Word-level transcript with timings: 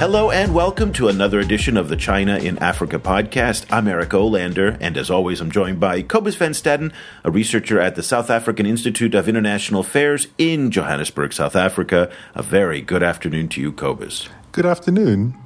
Hello 0.00 0.30
and 0.30 0.54
welcome 0.54 0.94
to 0.94 1.08
another 1.08 1.40
edition 1.40 1.76
of 1.76 1.90
the 1.90 1.94
China 1.94 2.38
in 2.38 2.56
Africa 2.60 2.98
podcast. 2.98 3.66
I'm 3.70 3.86
Eric 3.86 4.08
Olander, 4.08 4.78
and 4.80 4.96
as 4.96 5.10
always, 5.10 5.42
I'm 5.42 5.50
joined 5.50 5.78
by 5.78 6.00
Cobus 6.00 6.36
Van 6.36 6.52
Staden, 6.52 6.90
a 7.22 7.30
researcher 7.30 7.78
at 7.78 7.96
the 7.96 8.02
South 8.02 8.30
African 8.30 8.64
Institute 8.64 9.14
of 9.14 9.28
International 9.28 9.82
Affairs 9.82 10.28
in 10.38 10.70
Johannesburg, 10.70 11.34
South 11.34 11.54
Africa. 11.54 12.10
A 12.34 12.42
very 12.42 12.80
good 12.80 13.02
afternoon 13.02 13.50
to 13.50 13.60
you, 13.60 13.72
Cobus. 13.72 14.30
Good 14.52 14.64
afternoon. 14.64 15.36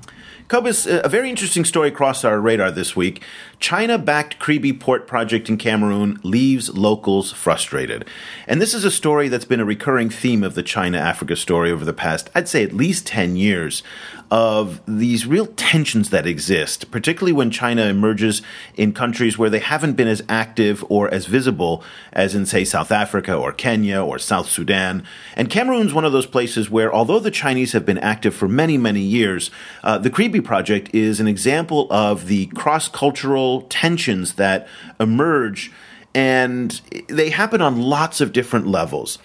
Cobus, 0.46 0.86
a 0.86 1.08
very 1.08 1.30
interesting 1.30 1.64
story 1.64 1.90
crossed 1.90 2.22
our 2.22 2.38
radar 2.38 2.70
this 2.70 2.94
week. 2.94 3.22
China 3.58 3.96
backed 3.96 4.38
Kribi 4.38 4.78
port 4.78 5.06
project 5.06 5.48
in 5.48 5.56
Cameroon 5.56 6.20
leaves 6.22 6.72
locals 6.76 7.32
frustrated. 7.32 8.04
And 8.46 8.60
this 8.60 8.74
is 8.74 8.84
a 8.84 8.90
story 8.90 9.28
that's 9.28 9.46
been 9.46 9.58
a 9.58 9.64
recurring 9.64 10.10
theme 10.10 10.44
of 10.44 10.54
the 10.54 10.62
China 10.62 10.98
Africa 10.98 11.34
story 11.34 11.70
over 11.70 11.84
the 11.84 11.94
past, 11.94 12.28
I'd 12.34 12.48
say, 12.48 12.62
at 12.62 12.74
least 12.74 13.06
10 13.06 13.36
years 13.36 13.82
of 14.34 14.80
these 14.88 15.26
real 15.26 15.46
tensions 15.46 16.10
that 16.10 16.26
exist, 16.26 16.90
particularly 16.90 17.32
when 17.32 17.52
China 17.52 17.84
emerges 17.84 18.42
in 18.74 18.92
countries 18.92 19.38
where 19.38 19.48
they 19.48 19.60
haven't 19.60 19.92
been 19.92 20.08
as 20.08 20.24
active 20.28 20.84
or 20.88 21.08
as 21.14 21.26
visible 21.26 21.84
as 22.12 22.34
in, 22.34 22.44
say, 22.44 22.64
South 22.64 22.90
Africa 22.90 23.32
or 23.32 23.52
Kenya 23.52 24.02
or 24.02 24.18
South 24.18 24.48
Sudan. 24.48 25.04
And 25.36 25.48
Cameroon's 25.48 25.94
one 25.94 26.04
of 26.04 26.10
those 26.10 26.26
places 26.26 26.68
where, 26.68 26.92
although 26.92 27.20
the 27.20 27.30
Chinese 27.30 27.74
have 27.74 27.86
been 27.86 27.98
active 27.98 28.34
for 28.34 28.48
many, 28.48 28.76
many 28.76 29.02
years, 29.02 29.52
uh, 29.84 29.98
the 29.98 30.10
Kribi 30.10 30.42
project 30.42 30.92
is 30.92 31.20
an 31.20 31.28
example 31.28 31.86
of 31.92 32.26
the 32.26 32.46
cross 32.46 32.88
cultural 32.88 33.60
tensions 33.68 34.34
that 34.34 34.66
emerge, 34.98 35.70
and 36.12 36.80
they 37.06 37.30
happen 37.30 37.62
on 37.62 37.80
lots 37.80 38.20
of 38.20 38.32
different 38.32 38.66
levels. 38.66 39.20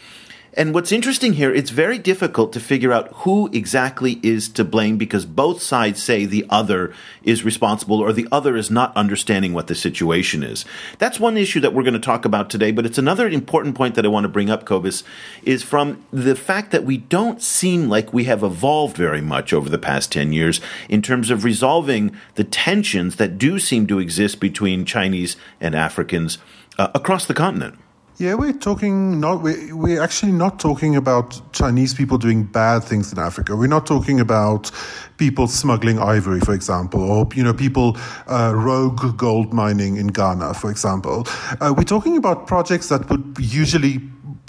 And 0.53 0.73
what's 0.73 0.91
interesting 0.91 1.33
here, 1.33 1.53
it's 1.53 1.69
very 1.69 1.99
difficult 1.99 2.53
to 2.53 2.59
figure 2.59 2.91
out 2.91 3.09
who 3.17 3.49
exactly 3.53 4.19
is 4.23 4.49
to 4.49 4.63
blame 4.63 4.97
because 4.97 5.25
both 5.25 5.61
sides 5.61 6.01
say 6.01 6.25
the 6.25 6.45
other 6.49 6.93
is 7.23 7.45
responsible 7.45 7.99
or 7.99 8.11
the 8.11 8.27
other 8.31 8.57
is 8.57 8.71
not 8.71 8.95
understanding 8.95 9.53
what 9.53 9.67
the 9.67 9.75
situation 9.75 10.41
is. 10.41 10.65
That's 10.97 11.19
one 11.19 11.37
issue 11.37 11.59
that 11.59 11.73
we're 11.73 11.83
going 11.83 11.93
to 11.93 11.99
talk 11.99 12.25
about 12.25 12.49
today, 12.49 12.71
but 12.71 12.85
it's 12.85 12.97
another 12.97 13.27
important 13.27 13.75
point 13.75 13.95
that 13.95 14.05
I 14.05 14.09
want 14.09 14.23
to 14.23 14.29
bring 14.29 14.49
up, 14.49 14.65
Cobus, 14.65 15.03
is 15.43 15.61
from 15.61 16.03
the 16.11 16.35
fact 16.35 16.71
that 16.71 16.83
we 16.83 16.97
don't 16.97 17.41
seem 17.41 17.87
like 17.87 18.11
we 18.11 18.23
have 18.23 18.43
evolved 18.43 18.97
very 18.97 19.21
much 19.21 19.53
over 19.53 19.69
the 19.69 19.77
past 19.77 20.11
10 20.11 20.33
years 20.33 20.59
in 20.89 21.01
terms 21.01 21.29
of 21.29 21.43
resolving 21.43 22.15
the 22.35 22.43
tensions 22.43 23.17
that 23.17 23.37
do 23.37 23.59
seem 23.59 23.85
to 23.85 23.99
exist 23.99 24.39
between 24.39 24.85
Chinese 24.85 25.37
and 25.61 25.75
Africans 25.75 26.39
uh, 26.79 26.89
across 26.95 27.25
the 27.25 27.33
continent. 27.33 27.77
Yeah, 28.19 28.33
we're 28.33 28.51
talking 28.51 29.21
not 29.21 29.41
we 29.41 29.71
we're 29.71 30.01
actually 30.03 30.33
not 30.33 30.59
talking 30.59 30.97
about 30.97 31.41
Chinese 31.53 31.93
people 31.93 32.17
doing 32.17 32.43
bad 32.43 32.83
things 32.83 33.13
in 33.13 33.17
Africa. 33.17 33.55
We're 33.55 33.67
not 33.67 33.85
talking 33.85 34.19
about 34.19 34.71
people 35.15 35.47
smuggling 35.47 35.99
ivory, 35.99 36.41
for 36.41 36.53
example, 36.53 37.01
or 37.01 37.29
you 37.33 37.45
know 37.45 37.53
people 37.53 37.95
uh, 38.27 38.51
rogue 38.53 39.15
gold 39.15 39.53
mining 39.53 39.95
in 39.95 40.07
Ghana, 40.07 40.55
for 40.55 40.69
example. 40.69 41.25
Uh, 41.61 41.73
we're 41.77 41.85
talking 41.85 42.17
about 42.17 42.45
projects 42.45 42.89
that 42.89 43.09
would 43.09 43.37
usually 43.39 44.01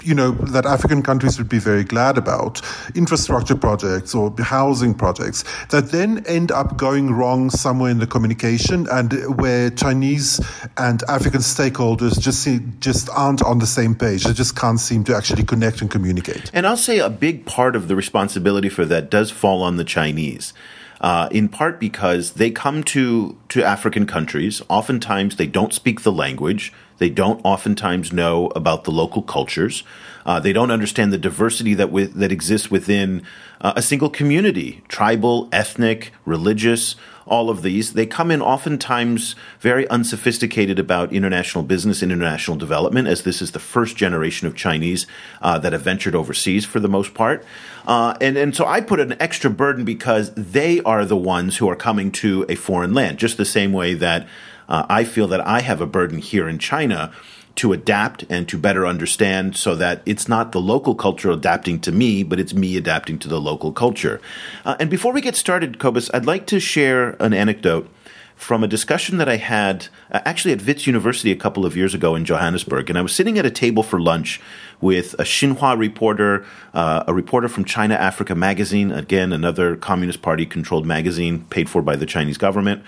you 0.03 0.15
know, 0.15 0.31
that 0.31 0.65
African 0.65 1.01
countries 1.01 1.37
would 1.37 1.49
be 1.49 1.59
very 1.59 1.83
glad 1.83 2.17
about 2.17 2.61
infrastructure 2.95 3.55
projects 3.55 4.15
or 4.15 4.33
housing 4.39 4.93
projects 4.93 5.43
that 5.69 5.91
then 5.91 6.25
end 6.25 6.51
up 6.51 6.77
going 6.77 7.11
wrong 7.11 7.49
somewhere 7.49 7.91
in 7.91 7.99
the 7.99 8.07
communication 8.07 8.87
and 8.91 9.13
where 9.39 9.69
Chinese 9.69 10.39
and 10.77 11.03
African 11.07 11.41
stakeholders 11.41 12.19
just 12.19 12.43
see, 12.43 12.59
just 12.79 13.09
aren't 13.09 13.41
on 13.43 13.59
the 13.59 13.67
same 13.67 13.95
page. 13.95 14.23
They 14.23 14.33
just 14.33 14.55
can't 14.55 14.79
seem 14.79 15.03
to 15.05 15.15
actually 15.15 15.43
connect 15.43 15.81
and 15.81 15.89
communicate. 15.89 16.51
And 16.53 16.65
I'll 16.67 16.77
say 16.77 16.99
a 16.99 17.09
big 17.09 17.45
part 17.45 17.75
of 17.75 17.87
the 17.87 17.95
responsibility 17.95 18.69
for 18.69 18.85
that 18.85 19.09
does 19.09 19.31
fall 19.31 19.63
on 19.63 19.77
the 19.77 19.83
Chinese. 19.83 20.53
Uh, 21.01 21.27
in 21.31 21.49
part 21.49 21.79
because 21.79 22.33
they 22.33 22.51
come 22.51 22.83
to 22.83 23.35
to 23.49 23.63
African 23.63 24.05
countries. 24.05 24.61
Oftentimes, 24.69 25.37
they 25.37 25.47
don't 25.47 25.73
speak 25.73 26.01
the 26.01 26.11
language. 26.11 26.71
They 27.01 27.09
don't 27.09 27.41
oftentimes 27.43 28.13
know 28.13 28.51
about 28.55 28.83
the 28.83 28.91
local 28.91 29.23
cultures. 29.23 29.81
Uh, 30.23 30.39
they 30.39 30.53
don't 30.53 30.69
understand 30.69 31.11
the 31.11 31.17
diversity 31.17 31.73
that 31.73 31.91
with, 31.91 32.13
that 32.13 32.31
exists 32.31 32.69
within 32.69 33.23
uh, 33.59 33.73
a 33.75 33.81
single 33.81 34.11
community, 34.11 34.83
tribal, 34.87 35.49
ethnic, 35.51 36.13
religious, 36.25 36.95
all 37.25 37.49
of 37.49 37.63
these. 37.63 37.93
They 37.93 38.05
come 38.05 38.29
in 38.29 38.39
oftentimes 38.39 39.35
very 39.59 39.87
unsophisticated 39.87 40.77
about 40.77 41.11
international 41.11 41.63
business, 41.63 42.03
international 42.03 42.55
development, 42.55 43.07
as 43.07 43.23
this 43.23 43.41
is 43.41 43.49
the 43.49 43.59
first 43.59 43.97
generation 43.97 44.45
of 44.45 44.55
Chinese 44.55 45.07
uh, 45.41 45.57
that 45.57 45.73
have 45.73 45.81
ventured 45.81 46.13
overseas 46.13 46.65
for 46.65 46.79
the 46.79 46.87
most 46.87 47.15
part. 47.15 47.43
Uh, 47.87 48.15
and, 48.21 48.37
and 48.37 48.55
so 48.55 48.67
I 48.67 48.79
put 48.79 48.99
an 48.99 49.19
extra 49.19 49.49
burden 49.49 49.85
because 49.85 50.35
they 50.35 50.81
are 50.81 51.03
the 51.03 51.17
ones 51.17 51.57
who 51.57 51.67
are 51.67 51.75
coming 51.75 52.11
to 52.11 52.45
a 52.47 52.53
foreign 52.53 52.93
land, 52.93 53.17
just 53.17 53.37
the 53.37 53.45
same 53.45 53.73
way 53.73 53.95
that 53.95 54.27
uh, 54.71 54.85
I 54.89 55.03
feel 55.03 55.27
that 55.27 55.45
I 55.45 55.59
have 55.59 55.81
a 55.81 55.85
burden 55.85 56.17
here 56.17 56.47
in 56.47 56.57
China 56.57 57.11
to 57.55 57.73
adapt 57.73 58.23
and 58.29 58.47
to 58.47 58.57
better 58.57 58.87
understand 58.87 59.57
so 59.57 59.75
that 59.75 60.01
it's 60.05 60.29
not 60.29 60.53
the 60.53 60.61
local 60.61 60.95
culture 60.95 61.29
adapting 61.29 61.81
to 61.81 61.91
me, 61.91 62.23
but 62.23 62.39
it's 62.39 62.53
me 62.53 62.77
adapting 62.77 63.19
to 63.19 63.27
the 63.27 63.41
local 63.41 63.73
culture. 63.73 64.21
Uh, 64.63 64.77
and 64.79 64.89
before 64.89 65.11
we 65.11 65.19
get 65.19 65.35
started, 65.35 65.77
Cobus, 65.77 66.09
I'd 66.13 66.25
like 66.25 66.47
to 66.47 66.61
share 66.61 67.17
an 67.19 67.33
anecdote 67.33 67.89
from 68.37 68.63
a 68.63 68.67
discussion 68.67 69.17
that 69.17 69.27
I 69.27 69.35
had 69.35 69.89
uh, 70.09 70.21
actually 70.23 70.53
at 70.53 70.65
Wits 70.65 70.87
University 70.87 71.31
a 71.31 71.35
couple 71.35 71.65
of 71.65 71.75
years 71.75 71.93
ago 71.93 72.15
in 72.15 72.23
Johannesburg. 72.23 72.89
And 72.89 72.97
I 72.97 73.01
was 73.01 73.13
sitting 73.13 73.37
at 73.37 73.45
a 73.45 73.51
table 73.51 73.83
for 73.83 73.99
lunch 73.99 74.39
with 74.79 75.13
a 75.15 75.23
Xinhua 75.23 75.77
reporter, 75.77 76.45
uh, 76.73 77.03
a 77.05 77.13
reporter 77.13 77.49
from 77.49 77.65
China 77.65 77.95
Africa 77.95 78.33
Magazine, 78.33 78.93
again, 78.93 79.33
another 79.33 79.75
Communist 79.75 80.21
Party 80.21 80.45
controlled 80.45 80.85
magazine 80.85 81.45
paid 81.49 81.69
for 81.69 81.81
by 81.81 81.97
the 81.97 82.05
Chinese 82.05 82.37
government 82.37 82.83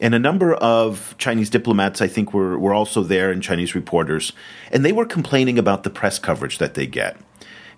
and 0.00 0.14
a 0.14 0.18
number 0.18 0.54
of 0.54 1.14
Chinese 1.18 1.48
diplomats, 1.48 2.02
I 2.02 2.08
think, 2.08 2.34
were, 2.34 2.58
were 2.58 2.74
also 2.74 3.02
there 3.02 3.30
and 3.30 3.42
Chinese 3.42 3.74
reporters, 3.74 4.32
and 4.70 4.84
they 4.84 4.92
were 4.92 5.06
complaining 5.06 5.58
about 5.58 5.84
the 5.84 5.90
press 5.90 6.18
coverage 6.18 6.58
that 6.58 6.74
they 6.74 6.86
get. 6.86 7.16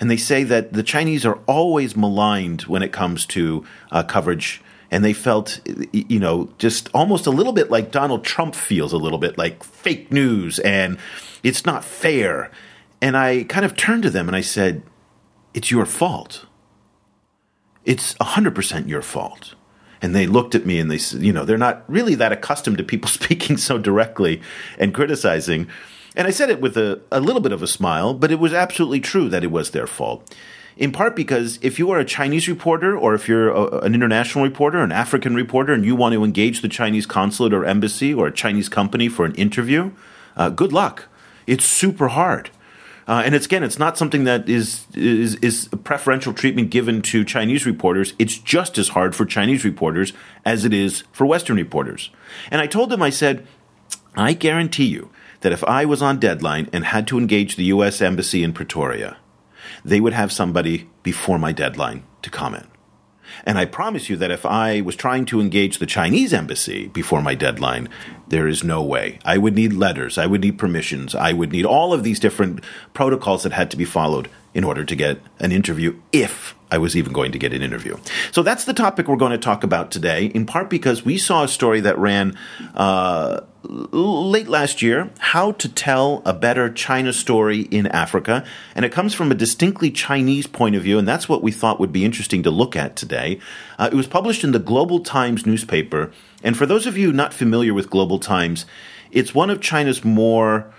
And 0.00 0.10
they 0.10 0.16
say 0.16 0.44
that 0.44 0.72
the 0.72 0.82
Chinese 0.82 1.24
are 1.24 1.38
always 1.46 1.96
maligned 1.96 2.62
when 2.62 2.82
it 2.82 2.92
comes 2.92 3.24
to 3.26 3.64
uh, 3.90 4.02
coverage, 4.02 4.62
and 4.90 5.04
they 5.04 5.12
felt, 5.12 5.60
you 5.92 6.18
know, 6.18 6.52
just 6.58 6.88
almost 6.92 7.26
a 7.26 7.30
little 7.30 7.52
bit 7.52 7.70
like 7.70 7.92
Donald 7.92 8.24
Trump 8.24 8.54
feels 8.54 8.92
a 8.92 8.96
little 8.96 9.18
bit 9.18 9.38
like 9.38 9.62
fake 9.62 10.10
news, 10.10 10.58
and 10.60 10.98
it's 11.42 11.64
not 11.64 11.84
fair. 11.84 12.50
And 13.00 13.16
I 13.16 13.44
kind 13.44 13.64
of 13.64 13.76
turned 13.76 14.02
to 14.04 14.10
them 14.10 14.28
and 14.28 14.36
I 14.36 14.40
said, 14.40 14.82
It's 15.54 15.70
your 15.70 15.86
fault. 15.86 16.46
It's 17.84 18.14
100% 18.14 18.88
your 18.88 19.02
fault 19.02 19.54
and 20.00 20.14
they 20.14 20.26
looked 20.26 20.54
at 20.54 20.66
me 20.66 20.78
and 20.78 20.90
they 20.90 20.98
said, 20.98 21.22
you 21.22 21.32
know, 21.32 21.44
they're 21.44 21.58
not 21.58 21.84
really 21.88 22.14
that 22.14 22.32
accustomed 22.32 22.78
to 22.78 22.84
people 22.84 23.08
speaking 23.08 23.56
so 23.56 23.78
directly 23.78 24.40
and 24.78 24.94
criticizing. 24.94 25.68
And 26.16 26.26
I 26.26 26.30
said 26.30 26.50
it 26.50 26.60
with 26.60 26.76
a, 26.76 27.00
a 27.12 27.20
little 27.20 27.40
bit 27.40 27.52
of 27.52 27.62
a 27.62 27.66
smile, 27.66 28.14
but 28.14 28.32
it 28.32 28.38
was 28.38 28.52
absolutely 28.52 29.00
true 29.00 29.28
that 29.28 29.44
it 29.44 29.50
was 29.50 29.70
their 29.70 29.86
fault. 29.86 30.34
In 30.76 30.92
part 30.92 31.16
because 31.16 31.58
if 31.60 31.78
you 31.78 31.90
are 31.90 31.98
a 31.98 32.04
Chinese 32.04 32.48
reporter 32.48 32.96
or 32.96 33.14
if 33.14 33.28
you're 33.28 33.50
a, 33.50 33.78
an 33.80 33.94
international 33.94 34.44
reporter, 34.44 34.78
an 34.78 34.92
African 34.92 35.34
reporter, 35.34 35.72
and 35.72 35.84
you 35.84 35.96
want 35.96 36.14
to 36.14 36.24
engage 36.24 36.62
the 36.62 36.68
Chinese 36.68 37.04
consulate 37.04 37.52
or 37.52 37.64
embassy 37.64 38.14
or 38.14 38.28
a 38.28 38.32
Chinese 38.32 38.68
company 38.68 39.08
for 39.08 39.24
an 39.24 39.34
interview, 39.34 39.90
uh, 40.36 40.50
good 40.50 40.72
luck. 40.72 41.08
It's 41.48 41.64
super 41.64 42.08
hard. 42.08 42.50
Uh, 43.08 43.22
and 43.24 43.34
it's 43.34 43.46
again, 43.46 43.62
it's 43.64 43.78
not 43.78 43.96
something 43.96 44.24
that 44.24 44.48
is 44.48 44.86
is 44.94 45.36
is 45.36 45.68
preferential 45.82 46.34
treatment 46.34 46.68
given 46.68 47.00
to 47.00 47.24
Chinese 47.24 47.64
reporters. 47.64 48.12
It's 48.18 48.36
just 48.36 48.76
as 48.76 48.90
hard 48.90 49.16
for 49.16 49.24
Chinese 49.24 49.64
reporters 49.64 50.12
as 50.44 50.66
it 50.66 50.74
is 50.74 51.04
for 51.10 51.24
Western 51.24 51.56
reporters. 51.56 52.10
And 52.50 52.60
I 52.60 52.66
told 52.66 52.90
them, 52.90 53.02
I 53.02 53.08
said, 53.08 53.46
I 54.14 54.34
guarantee 54.34 54.84
you 54.84 55.10
that 55.40 55.52
if 55.52 55.64
I 55.64 55.86
was 55.86 56.02
on 56.02 56.18
deadline 56.18 56.68
and 56.70 56.84
had 56.84 57.06
to 57.06 57.18
engage 57.18 57.56
the 57.56 57.64
U.S. 57.64 58.02
Embassy 58.02 58.44
in 58.44 58.52
Pretoria, 58.52 59.16
they 59.82 60.00
would 60.00 60.12
have 60.12 60.30
somebody 60.30 60.90
before 61.02 61.38
my 61.38 61.52
deadline 61.52 62.04
to 62.20 62.28
comment. 62.28 62.66
And 63.44 63.58
I 63.58 63.64
promise 63.64 64.08
you 64.08 64.16
that 64.16 64.30
if 64.30 64.44
I 64.44 64.80
was 64.80 64.96
trying 64.96 65.24
to 65.26 65.40
engage 65.40 65.78
the 65.78 65.86
Chinese 65.86 66.32
embassy 66.32 66.88
before 66.88 67.22
my 67.22 67.34
deadline, 67.34 67.88
there 68.28 68.46
is 68.46 68.62
no 68.62 68.82
way. 68.82 69.18
I 69.24 69.38
would 69.38 69.54
need 69.54 69.72
letters, 69.72 70.18
I 70.18 70.26
would 70.26 70.42
need 70.42 70.58
permissions, 70.58 71.14
I 71.14 71.32
would 71.32 71.52
need 71.52 71.64
all 71.64 71.92
of 71.92 72.02
these 72.02 72.20
different 72.20 72.62
protocols 72.94 73.42
that 73.42 73.52
had 73.52 73.70
to 73.70 73.76
be 73.76 73.84
followed 73.84 74.28
in 74.58 74.64
order 74.64 74.84
to 74.84 74.96
get 74.96 75.20
an 75.38 75.52
interview 75.52 75.96
if 76.12 76.56
I 76.68 76.78
was 76.78 76.96
even 76.96 77.12
going 77.12 77.30
to 77.30 77.38
get 77.38 77.54
an 77.54 77.62
interview. 77.62 77.96
So 78.32 78.42
that's 78.42 78.64
the 78.64 78.74
topic 78.74 79.06
we're 79.06 79.14
going 79.14 79.30
to 79.30 79.38
talk 79.38 79.62
about 79.62 79.92
today, 79.92 80.26
in 80.26 80.46
part 80.46 80.68
because 80.68 81.04
we 81.04 81.16
saw 81.16 81.44
a 81.44 81.48
story 81.48 81.78
that 81.82 81.96
ran 81.96 82.36
uh, 82.74 83.42
late 83.62 84.48
last 84.48 84.82
year 84.82 85.10
how 85.18 85.52
to 85.52 85.68
tell 85.68 86.22
a 86.24 86.34
better 86.34 86.68
China 86.72 87.12
story 87.12 87.60
in 87.60 87.86
Africa. 87.86 88.44
And 88.74 88.84
it 88.84 88.90
comes 88.90 89.14
from 89.14 89.30
a 89.30 89.36
distinctly 89.36 89.92
Chinese 89.92 90.48
point 90.48 90.74
of 90.74 90.82
view, 90.82 90.98
and 90.98 91.06
that's 91.06 91.28
what 91.28 91.40
we 91.40 91.52
thought 91.52 91.78
would 91.78 91.92
be 91.92 92.04
interesting 92.04 92.42
to 92.42 92.50
look 92.50 92.74
at 92.74 92.96
today. 92.96 93.38
Uh, 93.78 93.88
it 93.92 93.96
was 93.96 94.08
published 94.08 94.42
in 94.42 94.50
the 94.50 94.58
Global 94.58 94.98
Times 94.98 95.46
newspaper. 95.46 96.10
And 96.42 96.56
for 96.56 96.66
those 96.66 96.84
of 96.84 96.98
you 96.98 97.12
not 97.12 97.32
familiar 97.32 97.72
with 97.72 97.90
Global 97.90 98.18
Times, 98.18 98.66
it's 99.12 99.32
one 99.32 99.50
of 99.50 99.60
China's 99.60 100.04
more 100.04 100.74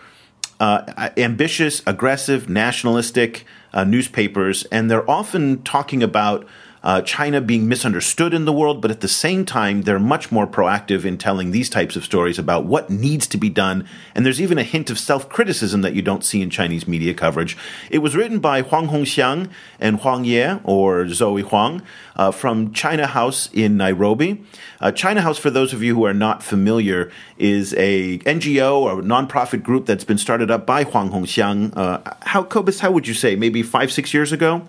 uh, 0.60 1.10
ambitious, 1.16 1.82
aggressive, 1.88 2.50
nationalistic 2.50 3.46
uh, 3.74 3.84
newspapers, 3.84 4.66
and 4.66 4.90
they're 4.90 5.10
often 5.10 5.64
talking 5.64 6.04
about 6.04 6.48
uh, 6.84 7.02
China 7.02 7.42
being 7.42 7.68
misunderstood 7.68 8.34
in 8.34 8.46
the 8.46 8.54
world, 8.54 8.82
but 8.82 8.92
at 8.92 9.02
the 9.02 9.08
same 9.08 9.46
time, 9.46 9.82
they're 9.82 10.00
much 10.00 10.32
more 10.32 10.48
proactive 10.48 11.06
in 11.06 11.18
telling 11.18 11.52
these 11.52 11.70
types 11.70 11.96
of 11.96 12.06
stories 12.06 12.40
about 12.40 12.66
what 12.66 12.90
needs 12.90 13.28
to 13.28 13.38
be 13.38 13.50
done. 13.50 13.88
And 14.16 14.26
there's 14.26 14.42
even 14.42 14.58
a 14.58 14.64
hint 14.64 14.90
of 14.90 14.98
self 14.98 15.30
criticism 15.30 15.82
that 15.82 15.94
you 15.94 16.02
don't 16.02 16.24
see 16.24 16.42
in 16.42 16.50
Chinese 16.50 16.88
media 16.88 17.14
coverage. 17.14 17.58
It 17.90 18.00
was 18.00 18.16
written 18.16 18.40
by 18.40 18.62
Huang 18.62 18.88
Hongxiang 18.88 19.50
and 19.80 20.00
Huang 20.00 20.24
Ye, 20.24 20.60
or 20.64 21.08
Zoe 21.10 21.42
Huang, 21.42 21.82
uh, 22.16 22.32
from 22.32 22.74
China 22.74 23.08
House 23.08 23.50
in 23.54 23.78
Nairobi. 23.78 24.44
Uh, 24.80 24.92
China 24.92 25.22
House, 25.22 25.38
for 25.38 25.50
those 25.50 25.74
of 25.74 25.84
you 25.84 25.96
who 25.96 26.06
are 26.06 26.14
not 26.14 26.42
familiar, 26.42 27.12
is 27.38 27.74
a 27.74 28.20
NGO 28.20 28.78
or 28.78 29.02
nonprofit 29.02 29.64
group 29.64 29.86
that's 29.86 30.06
been 30.06 30.18
started 30.18 30.50
up 30.50 30.66
by 30.66 30.84
Huang 30.84 31.12
Hongxiang. 31.12 31.76
Uh, 31.76 32.14
how, 32.22 32.44
Cobus, 32.44 32.80
how 32.80 32.92
would 32.92 33.08
you 33.08 33.14
say, 33.14 33.36
maybe 33.36 33.64
five, 33.64 33.92
six 33.92 34.14
years 34.14 34.32
ago? 34.32 34.68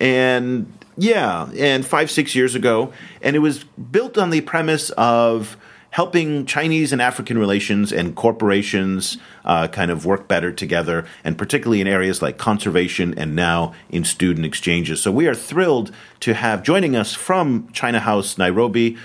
And 0.00 0.72
yeah, 1.00 1.50
and 1.56 1.84
five, 1.84 2.10
six 2.10 2.34
years 2.34 2.54
ago. 2.54 2.92
And 3.22 3.34
it 3.34 3.40
was 3.40 3.64
built 3.64 4.18
on 4.18 4.30
the 4.30 4.42
premise 4.42 4.90
of 4.90 5.56
helping 5.90 6.46
Chinese 6.46 6.92
and 6.92 7.02
African 7.02 7.38
relations 7.38 7.92
and 7.92 8.14
corporations 8.14 9.18
uh, 9.44 9.66
kind 9.68 9.90
of 9.90 10.06
work 10.06 10.28
better 10.28 10.52
together, 10.52 11.06
and 11.24 11.36
particularly 11.36 11.80
in 11.80 11.88
areas 11.88 12.22
like 12.22 12.38
conservation 12.38 13.18
and 13.18 13.34
now 13.34 13.72
in 13.88 14.04
student 14.04 14.46
exchanges. 14.46 15.02
So 15.02 15.10
we 15.10 15.26
are 15.26 15.34
thrilled 15.34 15.90
to 16.20 16.34
have 16.34 16.62
joining 16.62 16.94
us 16.94 17.14
from 17.14 17.68
China 17.72 18.00
House, 18.00 18.38
Nairobi. 18.38 18.96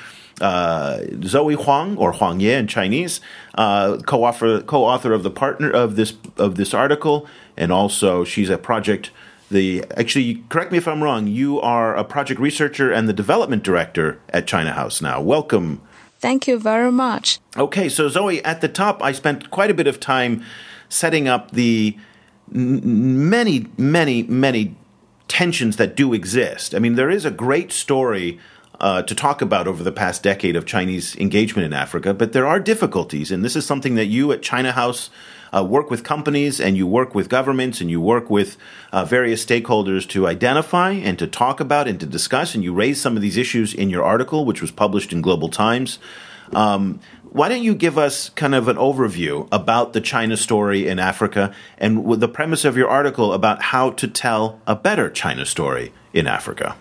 Uh, 0.42 1.00
Zoe 1.24 1.54
Huang 1.54 1.96
or 1.96 2.12
Huang 2.12 2.42
Ye 2.42 2.52
in 2.52 2.68
Chinese, 2.68 3.22
uh, 3.58 3.96
co-author 4.06 4.60
co-author 4.64 5.14
of 5.14 5.24
the 5.24 5.32
partner 5.32 5.72
of 5.72 5.96
this 5.96 6.12
of 6.36 6.56
this 6.56 6.74
article, 6.74 7.26
and 7.56 7.72
also 7.72 8.26
she's 8.26 8.50
a 8.50 8.58
project 8.58 9.12
the 9.50 9.84
actually 9.96 10.44
correct 10.50 10.72
me 10.72 10.78
if 10.78 10.88
I'm 10.88 11.04
wrong. 11.04 11.28
You 11.28 11.62
are 11.62 11.96
a 11.96 12.04
project 12.04 12.40
researcher 12.40 12.92
and 12.92 13.08
the 13.08 13.14
development 13.14 13.64
director 13.64 14.20
at 14.30 14.48
China 14.48 14.74
House 14.74 15.02
now. 15.02 15.22
Welcome. 15.22 15.82
Thank 16.20 16.48
you 16.48 16.58
very 16.58 16.92
much. 16.92 17.40
Okay, 17.56 17.88
so 17.90 18.10
Zoe, 18.10 18.44
at 18.44 18.62
the 18.62 18.68
top, 18.68 19.04
I 19.04 19.12
spent 19.12 19.52
quite 19.52 19.70
a 19.70 19.74
bit 19.74 19.86
of 19.86 20.00
time 20.00 20.44
setting 20.90 21.28
up 21.28 21.52
the 21.52 21.98
n- 22.54 23.30
many, 23.30 23.68
many, 23.78 24.24
many 24.24 24.76
tensions 25.28 25.78
that 25.78 25.96
do 25.96 26.14
exist. 26.14 26.74
I 26.74 26.80
mean, 26.80 26.96
there 26.96 27.10
is 27.10 27.26
a 27.26 27.32
great 27.32 27.72
story 27.72 28.40
uh, 28.80 29.02
to 29.04 29.16
talk 29.16 29.42
about 29.42 29.68
over 29.68 29.84
the 29.84 29.92
past 29.92 30.24
decade 30.24 30.56
of 30.56 30.66
Chinese 30.66 31.16
engagement 31.18 31.66
in 31.66 31.74
Africa, 31.74 32.14
but 32.14 32.34
there 32.34 32.48
are 32.48 32.60
difficulties, 32.60 33.32
and 33.32 33.44
this 33.44 33.56
is 33.56 33.66
something 33.66 33.96
that 33.96 34.06
you 34.06 34.32
at 34.32 34.42
China 34.42 34.72
House 34.72 35.10
uh, 35.56 35.64
work 35.64 35.90
with 35.90 36.04
companies 36.04 36.60
and 36.60 36.76
you 36.76 36.86
work 36.86 37.16
with 37.16 37.30
governments 37.30 37.82
and 37.82 37.90
you 37.90 38.02
work 38.02 38.30
with 38.30 38.58
uh, 38.92 39.06
various 39.06 39.46
stakeholders 39.46 40.08
to 40.10 40.28
identify 40.28 40.92
and 40.92 41.18
to 41.20 41.28
talk 41.28 41.60
about 41.60 41.88
and 41.88 42.00
to 42.00 42.06
discuss. 42.06 42.56
And 42.56 42.64
you 42.64 42.74
raise 42.74 43.00
some 43.00 43.16
of 43.16 43.22
these 43.22 43.38
issues 43.38 43.74
in 43.74 43.90
your 43.90 44.04
article, 44.04 44.46
which 44.46 44.62
was 44.62 44.72
published 44.72 45.14
in 45.14 45.22
Global 45.22 45.50
Times. 45.50 46.00
Um, 46.54 47.00
why 47.24 47.50
don't 47.50 47.64
you 47.64 47.76
give 47.76 47.98
us 47.98 48.30
kind 48.30 48.56
of 48.56 48.68
an 48.68 48.78
overview 48.78 49.48
about 49.52 49.94
the 49.94 50.02
China 50.02 50.38
story 50.38 50.88
in 50.88 51.00
Africa 51.00 51.54
and 51.78 52.20
the 52.22 52.30
premise 52.30 52.64
of 52.64 52.78
your 52.78 52.88
article 52.88 53.34
about 53.34 53.62
how 53.62 53.92
to 53.92 54.08
tell 54.08 54.62
a 54.66 54.76
better 54.76 55.10
China 55.10 55.46
story 55.46 55.92
in 56.14 56.28
Africa? 56.28 56.78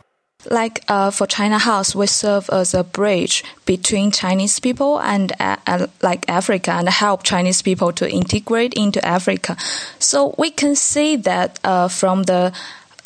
Like 0.51 0.85
uh, 0.89 1.11
for 1.11 1.27
China 1.27 1.59
House, 1.59 1.95
we 1.95 2.07
serve 2.07 2.49
as 2.51 2.75
a 2.75 2.85
bridge 2.85 3.45
between 3.67 4.11
Chinese 4.11 4.61
people 4.61 5.01
and 5.01 5.33
uh, 5.41 5.57
uh, 5.67 5.87
like 6.03 6.29
Africa, 6.29 6.73
and 6.73 6.89
help 6.89 7.23
Chinese 7.23 7.63
people 7.63 7.93
to 7.93 8.11
integrate 8.11 8.75
into 8.75 9.05
Africa. 9.05 9.57
So 9.99 10.35
we 10.39 10.51
can 10.51 10.77
see 10.77 11.17
that 11.17 11.59
uh, 11.65 11.89
from 11.89 12.25
the 12.25 12.53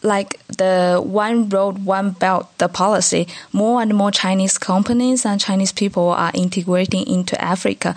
like 0.02 0.38
the 0.46 1.02
one 1.04 1.48
road 1.48 1.84
one 1.84 2.12
belt 2.12 2.46
the 2.58 2.68
policy 2.68 3.26
more 3.52 3.82
and 3.82 3.92
more 3.94 4.12
chinese 4.12 4.56
companies 4.56 5.26
and 5.26 5.40
chinese 5.40 5.72
people 5.72 6.10
are 6.10 6.30
integrating 6.34 7.04
into 7.06 7.40
africa 7.42 7.96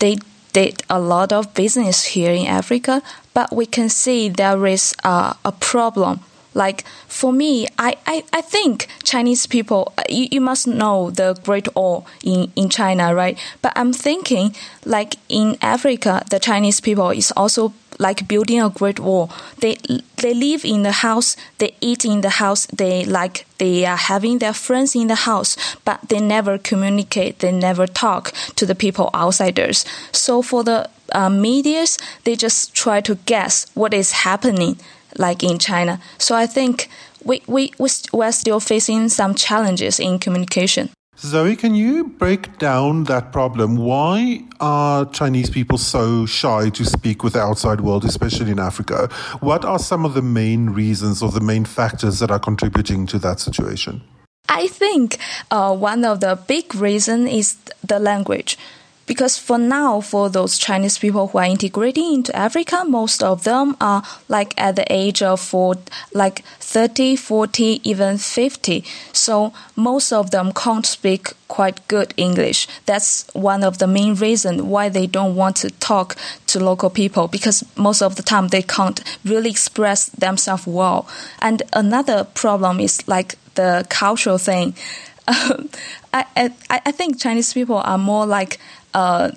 they 0.00 0.16
did 0.52 0.82
a 0.90 0.98
lot 0.98 1.32
of 1.32 1.54
business 1.54 2.02
here 2.04 2.32
in 2.32 2.46
africa 2.46 3.00
but 3.32 3.54
we 3.54 3.64
can 3.64 3.88
see 3.88 4.28
there 4.28 4.66
is 4.66 4.92
uh, 5.04 5.34
a 5.44 5.52
problem 5.52 6.18
like 6.56 6.84
for 7.06 7.32
me, 7.32 7.68
I, 7.78 7.96
I, 8.06 8.24
I 8.32 8.40
think 8.40 8.88
Chinese 9.04 9.46
people, 9.46 9.92
uh, 9.98 10.02
you, 10.08 10.26
you 10.32 10.40
must 10.40 10.66
know 10.66 11.10
the 11.10 11.38
Great 11.44 11.74
Wall 11.76 12.06
in, 12.24 12.50
in 12.56 12.68
China, 12.70 13.14
right? 13.14 13.38
But 13.62 13.72
I'm 13.76 13.92
thinking 13.92 14.56
like 14.84 15.16
in 15.28 15.58
Africa, 15.60 16.24
the 16.30 16.40
Chinese 16.40 16.80
people 16.80 17.10
is 17.10 17.30
also 17.36 17.74
like 17.98 18.28
building 18.28 18.60
a 18.60 18.70
great 18.70 19.00
wall. 19.00 19.30
They 19.60 19.76
they 20.16 20.34
live 20.34 20.64
in 20.64 20.82
the 20.82 20.92
house, 20.92 21.36
they 21.58 21.74
eat 21.80 22.04
in 22.04 22.20
the 22.20 22.28
house, 22.28 22.66
they 22.66 23.04
like 23.04 23.46
they 23.58 23.86
are 23.86 23.96
having 23.96 24.38
their 24.38 24.52
friends 24.52 24.94
in 24.94 25.06
the 25.06 25.14
house, 25.14 25.56
but 25.84 26.00
they 26.08 26.20
never 26.20 26.58
communicate, 26.58 27.38
they 27.38 27.52
never 27.52 27.86
talk 27.86 28.32
to 28.56 28.66
the 28.66 28.74
people 28.74 29.10
outsiders. 29.14 29.84
So 30.12 30.42
for 30.42 30.62
the 30.62 30.90
uh, 31.12 31.30
medias, 31.30 31.96
they 32.24 32.36
just 32.36 32.74
try 32.74 33.00
to 33.02 33.14
guess 33.26 33.66
what 33.74 33.94
is 33.94 34.12
happening 34.12 34.78
like 35.18 35.42
in 35.42 35.58
China. 35.58 36.00
So 36.18 36.34
I 36.34 36.46
think 36.46 36.88
we, 37.24 37.42
we, 37.46 37.72
we 37.78 37.88
we're 38.12 38.32
still 38.32 38.60
facing 38.60 39.08
some 39.08 39.34
challenges 39.34 39.98
in 39.98 40.18
communication. 40.18 40.90
Zoe, 41.18 41.56
can 41.56 41.74
you 41.74 42.04
break 42.04 42.58
down 42.58 43.04
that 43.04 43.32
problem? 43.32 43.76
Why 43.78 44.44
are 44.60 45.06
Chinese 45.06 45.48
people 45.48 45.78
so 45.78 46.26
shy 46.26 46.68
to 46.68 46.84
speak 46.84 47.24
with 47.24 47.32
the 47.32 47.40
outside 47.40 47.80
world, 47.80 48.04
especially 48.04 48.50
in 48.50 48.58
Africa? 48.58 49.08
What 49.40 49.64
are 49.64 49.78
some 49.78 50.04
of 50.04 50.12
the 50.12 50.20
main 50.20 50.70
reasons 50.70 51.22
or 51.22 51.30
the 51.30 51.40
main 51.40 51.64
factors 51.64 52.18
that 52.18 52.30
are 52.30 52.38
contributing 52.38 53.06
to 53.06 53.18
that 53.20 53.40
situation? 53.40 54.02
I 54.50 54.66
think 54.68 55.16
uh, 55.50 55.74
one 55.74 56.04
of 56.04 56.20
the 56.20 56.38
big 56.46 56.74
reasons 56.74 57.30
is 57.30 57.56
the 57.82 57.98
language. 57.98 58.58
Because 59.06 59.38
for 59.38 59.58
now, 59.58 60.00
for 60.00 60.28
those 60.28 60.58
Chinese 60.58 60.98
people 60.98 61.28
who 61.28 61.38
are 61.38 61.44
integrating 61.44 62.12
into 62.14 62.34
Africa, 62.36 62.84
most 62.84 63.22
of 63.22 63.44
them 63.44 63.76
are 63.80 64.02
like 64.28 64.52
at 64.60 64.76
the 64.76 64.92
age 64.92 65.22
of 65.22 65.40
for 65.40 65.76
like 66.12 66.44
30, 66.60 67.16
40, 67.16 67.80
even 67.88 68.18
50. 68.18 68.84
So 69.12 69.52
most 69.76 70.12
of 70.12 70.32
them 70.32 70.52
can't 70.52 70.84
speak 70.84 71.32
quite 71.48 71.86
good 71.88 72.12
English. 72.16 72.66
That's 72.86 73.26
one 73.32 73.62
of 73.62 73.78
the 73.78 73.86
main 73.86 74.14
reasons 74.14 74.62
why 74.62 74.88
they 74.88 75.06
don't 75.06 75.36
want 75.36 75.56
to 75.56 75.70
talk 75.70 76.16
to 76.48 76.62
local 76.62 76.90
people 76.90 77.28
because 77.28 77.64
most 77.76 78.02
of 78.02 78.16
the 78.16 78.22
time 78.22 78.48
they 78.48 78.62
can't 78.62 79.00
really 79.24 79.50
express 79.50 80.08
themselves 80.10 80.66
well. 80.66 81.08
And 81.40 81.62
another 81.72 82.24
problem 82.24 82.80
is 82.80 83.06
like 83.06 83.36
the 83.54 83.86
cultural 83.88 84.38
thing. 84.38 84.74
I, 85.28 86.24
I, 86.36 86.52
I 86.70 86.92
think 86.92 87.20
Chinese 87.20 87.52
people 87.52 87.76
are 87.76 87.98
more 87.98 88.26
like 88.26 88.58
uh, 88.96 89.30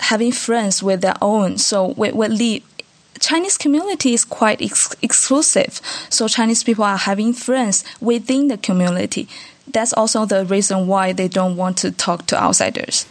having 0.00 0.32
friends 0.32 0.82
with 0.82 1.00
their 1.00 1.14
own. 1.22 1.56
So 1.56 1.94
we, 1.96 2.10
we 2.10 2.26
live, 2.28 2.62
Chinese 3.20 3.56
community 3.56 4.12
is 4.12 4.24
quite 4.24 4.60
ex- 4.60 4.94
exclusive. 5.02 5.80
So 6.10 6.26
Chinese 6.26 6.64
people 6.64 6.84
are 6.84 6.96
having 6.96 7.32
friends 7.32 7.84
within 8.00 8.48
the 8.48 8.58
community. 8.58 9.28
That's 9.68 9.92
also 9.92 10.26
the 10.26 10.44
reason 10.44 10.88
why 10.88 11.12
they 11.12 11.28
don't 11.28 11.56
want 11.56 11.78
to 11.78 11.92
talk 11.92 12.26
to 12.26 12.36
outsiders. 12.42 13.06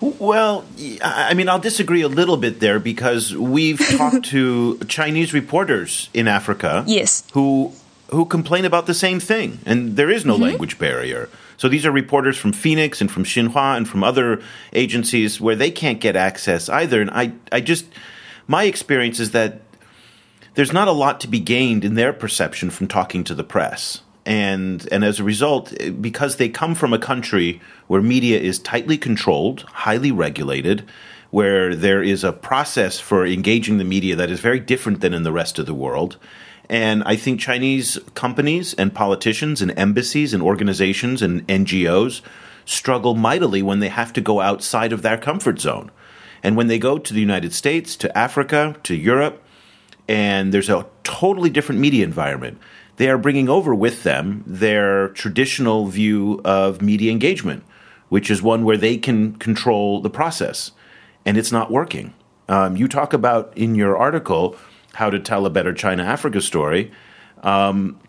Well, 0.00 0.66
I 1.02 1.32
mean, 1.32 1.48
I'll 1.48 1.58
disagree 1.58 2.02
a 2.02 2.08
little 2.08 2.36
bit 2.36 2.60
there 2.60 2.78
because 2.78 3.34
we've 3.34 3.80
talked 3.96 4.26
to 4.26 4.78
Chinese 4.88 5.32
reporters 5.32 6.10
in 6.12 6.28
Africa. 6.28 6.84
Yes. 6.86 7.24
Who 7.32 7.72
who 8.10 8.26
complain 8.26 8.66
about 8.66 8.84
the 8.84 8.94
same 8.94 9.18
thing, 9.18 9.58
and 9.64 9.96
there 9.96 10.10
is 10.10 10.26
no 10.26 10.34
mm-hmm. 10.34 10.42
language 10.42 10.78
barrier. 10.78 11.30
So 11.56 11.68
these 11.68 11.86
are 11.86 11.92
reporters 11.92 12.36
from 12.36 12.52
Phoenix 12.52 13.00
and 13.00 13.10
from 13.10 13.24
Xinhua 13.24 13.76
and 13.76 13.88
from 13.88 14.02
other 14.02 14.42
agencies 14.72 15.40
where 15.40 15.56
they 15.56 15.70
can't 15.70 16.00
get 16.00 16.16
access 16.16 16.68
either. 16.68 17.00
And 17.00 17.10
I, 17.10 17.32
I 17.52 17.60
just, 17.60 17.86
my 18.46 18.64
experience 18.64 19.20
is 19.20 19.30
that 19.32 19.60
there's 20.54 20.72
not 20.72 20.88
a 20.88 20.92
lot 20.92 21.20
to 21.20 21.28
be 21.28 21.40
gained 21.40 21.84
in 21.84 21.94
their 21.94 22.12
perception 22.12 22.70
from 22.70 22.86
talking 22.86 23.24
to 23.24 23.34
the 23.34 23.44
press. 23.44 24.02
And, 24.26 24.88
and 24.90 25.04
as 25.04 25.20
a 25.20 25.24
result, 25.24 25.74
because 26.00 26.36
they 26.36 26.48
come 26.48 26.74
from 26.74 26.92
a 26.92 26.98
country 26.98 27.60
where 27.88 28.00
media 28.00 28.38
is 28.38 28.58
tightly 28.58 28.96
controlled, 28.96 29.62
highly 29.62 30.10
regulated, 30.10 30.88
where 31.30 31.74
there 31.74 32.02
is 32.02 32.22
a 32.24 32.32
process 32.32 33.00
for 33.00 33.26
engaging 33.26 33.78
the 33.78 33.84
media 33.84 34.16
that 34.16 34.30
is 34.30 34.40
very 34.40 34.60
different 34.60 35.00
than 35.00 35.12
in 35.12 35.24
the 35.24 35.32
rest 35.32 35.58
of 35.58 35.66
the 35.66 35.74
world, 35.74 36.16
and 36.74 37.04
I 37.06 37.14
think 37.14 37.38
Chinese 37.38 38.00
companies 38.16 38.74
and 38.74 38.92
politicians 38.92 39.62
and 39.62 39.72
embassies 39.78 40.34
and 40.34 40.42
organizations 40.42 41.22
and 41.22 41.46
NGOs 41.46 42.20
struggle 42.64 43.14
mightily 43.14 43.62
when 43.62 43.78
they 43.78 43.90
have 43.90 44.12
to 44.14 44.20
go 44.20 44.40
outside 44.40 44.92
of 44.92 45.02
their 45.02 45.16
comfort 45.16 45.60
zone. 45.60 45.92
And 46.42 46.56
when 46.56 46.66
they 46.66 46.80
go 46.80 46.98
to 46.98 47.14
the 47.14 47.20
United 47.20 47.52
States, 47.52 47.94
to 47.98 48.18
Africa, 48.18 48.74
to 48.82 48.96
Europe, 48.96 49.40
and 50.08 50.52
there's 50.52 50.68
a 50.68 50.84
totally 51.04 51.48
different 51.48 51.80
media 51.80 52.04
environment, 52.04 52.58
they 52.96 53.08
are 53.08 53.18
bringing 53.18 53.48
over 53.48 53.72
with 53.72 54.02
them 54.02 54.42
their 54.44 55.10
traditional 55.10 55.86
view 55.86 56.40
of 56.44 56.82
media 56.82 57.12
engagement, 57.12 57.62
which 58.08 58.32
is 58.32 58.42
one 58.42 58.64
where 58.64 58.76
they 58.76 58.96
can 58.96 59.36
control 59.36 60.00
the 60.00 60.10
process. 60.10 60.72
And 61.24 61.36
it's 61.36 61.52
not 61.52 61.70
working. 61.70 62.14
Um, 62.48 62.76
you 62.76 62.88
talk 62.88 63.12
about 63.12 63.56
in 63.56 63.76
your 63.76 63.96
article 63.96 64.56
how 64.94 65.10
to 65.10 65.18
tell 65.18 65.46
a 65.46 65.50
better 65.50 65.72
China 65.72 66.02
Africa 66.02 66.40
story. 66.40 66.92
Um, 67.42 68.00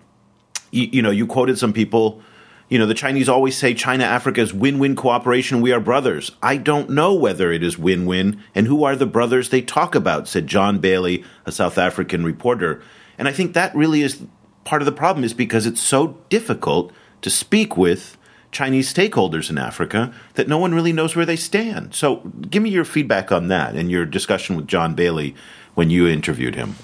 you, 0.72 0.90
you 0.94 1.02
know, 1.02 1.12
you 1.12 1.28
quoted 1.28 1.58
some 1.58 1.74
people. 1.74 2.22
You 2.68 2.80
know, 2.80 2.88
the 2.88 2.96
Chinese 2.96 3.30
always 3.30 3.56
say 3.56 3.76
China 3.76 4.06
Africa 4.06 4.42
is 4.42 4.54
win 4.54 4.80
win 4.80 4.96
cooperation. 4.96 5.62
We 5.62 5.72
are 5.72 5.80
brothers. 5.80 6.32
I 6.42 6.58
don't 6.58 6.90
know 6.90 7.14
whether 7.14 7.52
it 7.52 7.62
is 7.62 7.78
win 7.78 8.06
win 8.06 8.42
and 8.56 8.66
who 8.66 8.84
are 8.84 8.96
the 8.96 9.06
brothers 9.06 9.50
they 9.50 9.62
talk 9.62 9.94
about, 9.94 10.28
said 10.28 10.48
John 10.48 10.80
Bailey, 10.80 11.24
a 11.46 11.52
South 11.52 11.78
African 11.78 12.24
reporter. 12.24 12.82
And 13.18 13.28
I 13.28 13.32
think 13.32 13.54
that 13.54 13.76
really 13.76 14.02
is 14.02 14.24
part 14.64 14.82
of 14.82 14.88
the 14.88 14.92
problem, 14.92 15.24
is 15.24 15.34
because 15.34 15.66
it's 15.66 15.82
so 15.82 16.18
difficult 16.30 16.92
to 17.22 17.30
speak 17.30 17.78
with 17.78 18.18
Chinese 18.52 18.92
stakeholders 18.92 19.50
in 19.50 19.58
Africa 19.58 20.14
that 20.34 20.48
no 20.48 20.58
one 20.58 20.74
really 20.74 20.94
knows 20.94 21.16
where 21.16 21.26
they 21.26 21.36
stand. 21.36 21.94
So, 21.94 22.18
give 22.50 22.64
me 22.64 22.70
your 22.70 22.86
feedback 22.86 23.32
on 23.32 23.48
that 23.50 23.76
and 23.76 23.92
your 23.92 24.06
discussion 24.06 24.56
with 24.56 24.68
John 24.68 24.96
Bailey 24.96 25.36
when 25.76 25.90
you 25.90 26.08
interviewed 26.08 26.56
him. 26.56 26.76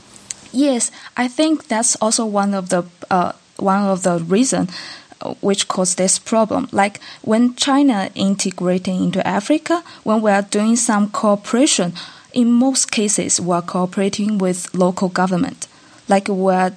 Yes, 0.52 0.92
I 1.18 1.28
think 1.28 1.68
that's 1.68 1.96
also 1.96 2.26
one 2.26 2.54
of 2.54 2.70
the 2.70 2.84
uh, 3.10 3.32
one 3.58 3.84
of 3.84 4.04
the 4.04 4.20
reason 4.20 4.68
uh, 5.22 5.34
which 5.42 5.68
caused 5.68 5.98
this 5.98 6.20
problem. 6.20 6.68
Like 6.72 7.00
when 7.22 7.56
China 7.56 8.10
integrating 8.16 9.04
into 9.04 9.26
Africa, 9.26 9.84
when 10.04 10.22
we 10.22 10.32
are 10.32 10.42
doing 10.42 10.76
some 10.76 11.10
cooperation, 11.10 11.94
in 12.34 12.52
most 12.52 12.92
cases 12.92 13.40
we 13.40 13.54
are 13.54 13.62
cooperating 13.62 14.38
with 14.38 14.74
local 14.74 15.10
government. 15.10 15.68
Like 16.08 16.28
we 16.28 16.54
are, 16.54 16.74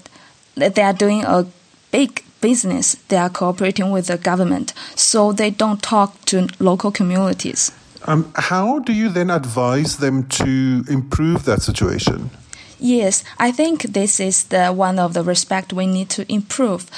they 0.55 0.83
are 0.83 0.93
doing 0.93 1.25
a 1.25 1.47
big 1.91 2.23
business, 2.41 2.97
they 3.09 3.17
are 3.17 3.31
cooperating 3.31 3.91
with 3.91 4.07
the 4.09 4.19
government, 4.19 4.73
so 4.95 5.33
they 5.33 5.51
don't 5.51 5.83
talk 5.83 6.25
to 6.27 6.49
local 6.61 6.91
communities. 6.91 7.73
Um, 8.07 8.33
how 8.35 8.81
do 8.81 8.93
you 8.93 9.09
then 9.09 9.31
advise 9.31 9.97
them 9.97 10.27
to 10.29 10.85
improve 10.89 11.45
that 11.45 11.63
situation? 11.63 12.31
Yes, 12.79 13.25
I 13.39 13.51
think 13.53 13.83
this 13.83 14.21
is 14.21 14.45
the 14.45 14.73
one 14.73 14.99
of 14.99 15.15
the 15.15 15.23
respect 15.23 15.73
we 15.73 15.87
need 15.87 16.11
to 16.11 16.31
improve. 16.31 16.91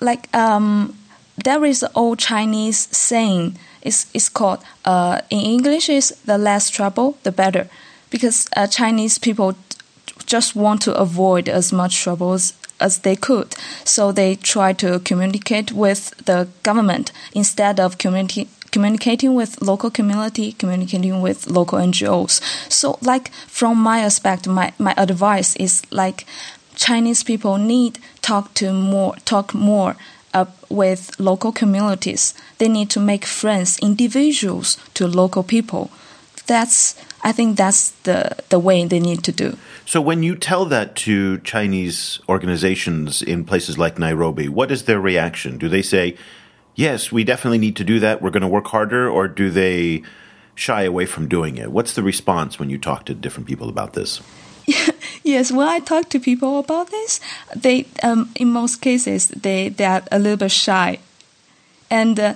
Like 0.00 0.28
um, 0.34 0.96
there 1.44 1.64
is 1.64 1.82
an 1.82 1.90
old 1.94 2.18
Chinese 2.18 2.88
saying. 2.96 3.58
It's, 3.82 4.10
it's 4.12 4.28
called 4.28 4.62
uh, 4.84 5.22
in 5.30 5.40
English 5.40 5.88
is 5.88 6.10
the 6.26 6.36
less 6.36 6.68
trouble 6.68 7.16
the 7.22 7.32
better, 7.32 7.70
because 8.10 8.46
uh, 8.54 8.66
Chinese 8.66 9.18
people 9.18 9.54
just 10.26 10.54
want 10.54 10.82
to 10.82 10.94
avoid 10.94 11.48
as 11.48 11.72
much 11.72 12.02
troubles 12.02 12.52
they 12.98 13.16
could. 13.16 13.54
So 13.84 14.12
they 14.12 14.36
try 14.36 14.72
to 14.74 15.00
communicate 15.00 15.72
with 15.72 16.10
the 16.24 16.48
government 16.62 17.12
instead 17.34 17.78
of 17.80 17.98
community 17.98 18.48
communicating 18.70 19.34
with 19.34 19.60
local 19.60 19.90
community, 19.90 20.52
communicating 20.52 21.20
with 21.20 21.50
local 21.50 21.78
NGOs. 21.78 22.40
So, 22.70 22.98
like 23.02 23.32
from 23.48 23.78
my 23.78 23.98
aspect, 24.00 24.46
my, 24.46 24.72
my 24.78 24.94
advice 24.96 25.56
is 25.56 25.82
like 25.90 26.24
Chinese 26.76 27.24
people 27.24 27.58
need 27.58 27.98
talk 28.22 28.54
to 28.54 28.72
more 28.72 29.16
talk 29.24 29.54
more 29.54 29.96
with 30.70 31.18
local 31.18 31.52
communities. 31.52 32.34
They 32.58 32.68
need 32.68 32.88
to 32.90 33.00
make 33.00 33.24
friends, 33.24 33.78
individuals 33.80 34.78
to 34.94 35.06
local 35.06 35.42
people. 35.42 35.90
That's 36.46 36.94
I 37.22 37.32
think 37.32 37.56
that's 37.56 37.90
the 38.02 38.36
the 38.48 38.58
way 38.58 38.84
they 38.86 39.00
need 39.00 39.22
to 39.24 39.32
do. 39.32 39.56
So 39.84 40.00
when 40.00 40.22
you 40.22 40.36
tell 40.36 40.64
that 40.66 40.94
to 40.96 41.38
Chinese 41.38 42.20
organizations 42.28 43.22
in 43.22 43.44
places 43.44 43.76
like 43.76 43.98
Nairobi, 43.98 44.48
what 44.48 44.70
is 44.70 44.84
their 44.84 45.00
reaction? 45.00 45.58
Do 45.58 45.68
they 45.68 45.82
say, 45.82 46.16
yes, 46.74 47.10
we 47.10 47.24
definitely 47.24 47.58
need 47.58 47.76
to 47.76 47.84
do 47.84 47.98
that. 48.00 48.22
We're 48.22 48.30
going 48.30 48.42
to 48.42 48.48
work 48.48 48.68
harder, 48.68 49.10
or 49.10 49.28
do 49.28 49.50
they 49.50 50.02
shy 50.54 50.82
away 50.82 51.06
from 51.06 51.28
doing 51.28 51.56
it? 51.56 51.72
What's 51.72 51.94
the 51.94 52.02
response 52.02 52.58
when 52.58 52.70
you 52.70 52.78
talk 52.78 53.04
to 53.06 53.14
different 53.14 53.48
people 53.48 53.68
about 53.68 53.94
this? 53.94 54.20
yes, 55.24 55.50
when 55.50 55.66
I 55.66 55.80
talk 55.80 56.08
to 56.10 56.20
people 56.20 56.58
about 56.58 56.90
this, 56.90 57.20
they, 57.56 57.86
um, 58.02 58.30
in 58.36 58.52
most 58.52 58.76
cases, 58.76 59.28
they, 59.28 59.70
they 59.70 59.84
are 59.84 60.02
a 60.12 60.18
little 60.18 60.36
bit 60.36 60.52
shy, 60.52 60.98
and 61.90 62.20
uh, 62.20 62.34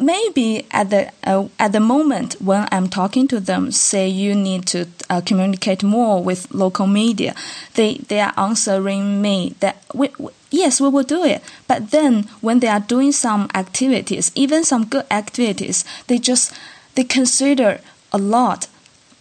maybe 0.00 0.66
at 0.70 0.90
the 0.90 1.12
uh, 1.24 1.48
at 1.58 1.72
the 1.72 1.80
moment 1.80 2.34
when 2.40 2.68
I'm 2.72 2.88
talking 2.88 3.28
to 3.28 3.40
them, 3.40 3.70
say 3.70 4.08
you 4.08 4.34
need 4.34 4.66
to 4.66 4.86
uh, 5.08 5.20
communicate 5.20 5.82
more 5.82 6.22
with 6.22 6.52
local 6.52 6.86
media, 6.86 7.34
they 7.74 7.94
they 8.08 8.20
are 8.20 8.34
answering 8.36 9.22
me 9.22 9.54
that 9.60 9.82
we, 9.94 10.10
we, 10.18 10.30
yes 10.50 10.80
we 10.80 10.88
will 10.88 11.04
do 11.04 11.24
it. 11.24 11.42
But 11.68 11.90
then 11.90 12.24
when 12.40 12.60
they 12.60 12.68
are 12.68 12.80
doing 12.80 13.12
some 13.12 13.48
activities, 13.54 14.32
even 14.34 14.64
some 14.64 14.86
good 14.86 15.06
activities, 15.10 15.84
they 16.06 16.18
just 16.18 16.52
they 16.94 17.04
consider 17.04 17.80
a 18.12 18.18
lot 18.18 18.66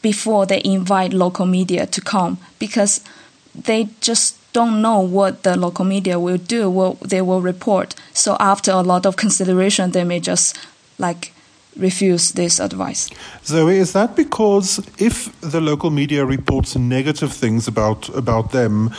before 0.01 0.45
they 0.45 0.61
invite 0.63 1.13
local 1.13 1.45
media 1.45 1.85
to 1.85 2.01
come 2.01 2.37
because 2.57 3.01
they 3.53 3.89
just 3.99 4.38
don't 4.53 4.81
know 4.81 4.99
what 4.99 5.43
the 5.43 5.57
local 5.57 5.85
media 5.85 6.19
will 6.19 6.37
do, 6.37 6.69
what 6.69 6.99
they 7.01 7.21
will 7.21 7.41
report. 7.41 7.95
So 8.13 8.35
after 8.39 8.71
a 8.71 8.81
lot 8.81 9.05
of 9.05 9.15
consideration, 9.15 9.91
they 9.91 10.03
may 10.03 10.19
just 10.19 10.57
like 10.97 11.33
refuse 11.77 12.31
this 12.33 12.59
advice. 12.59 13.09
Zoe, 13.45 13.77
is 13.77 13.93
that 13.93 14.15
because 14.15 14.79
if 14.97 15.29
the 15.41 15.61
local 15.61 15.89
media 15.91 16.25
reports 16.25 16.75
negative 16.75 17.31
things 17.31 17.67
about 17.67 18.09
about 18.09 18.51
them, 18.51 18.91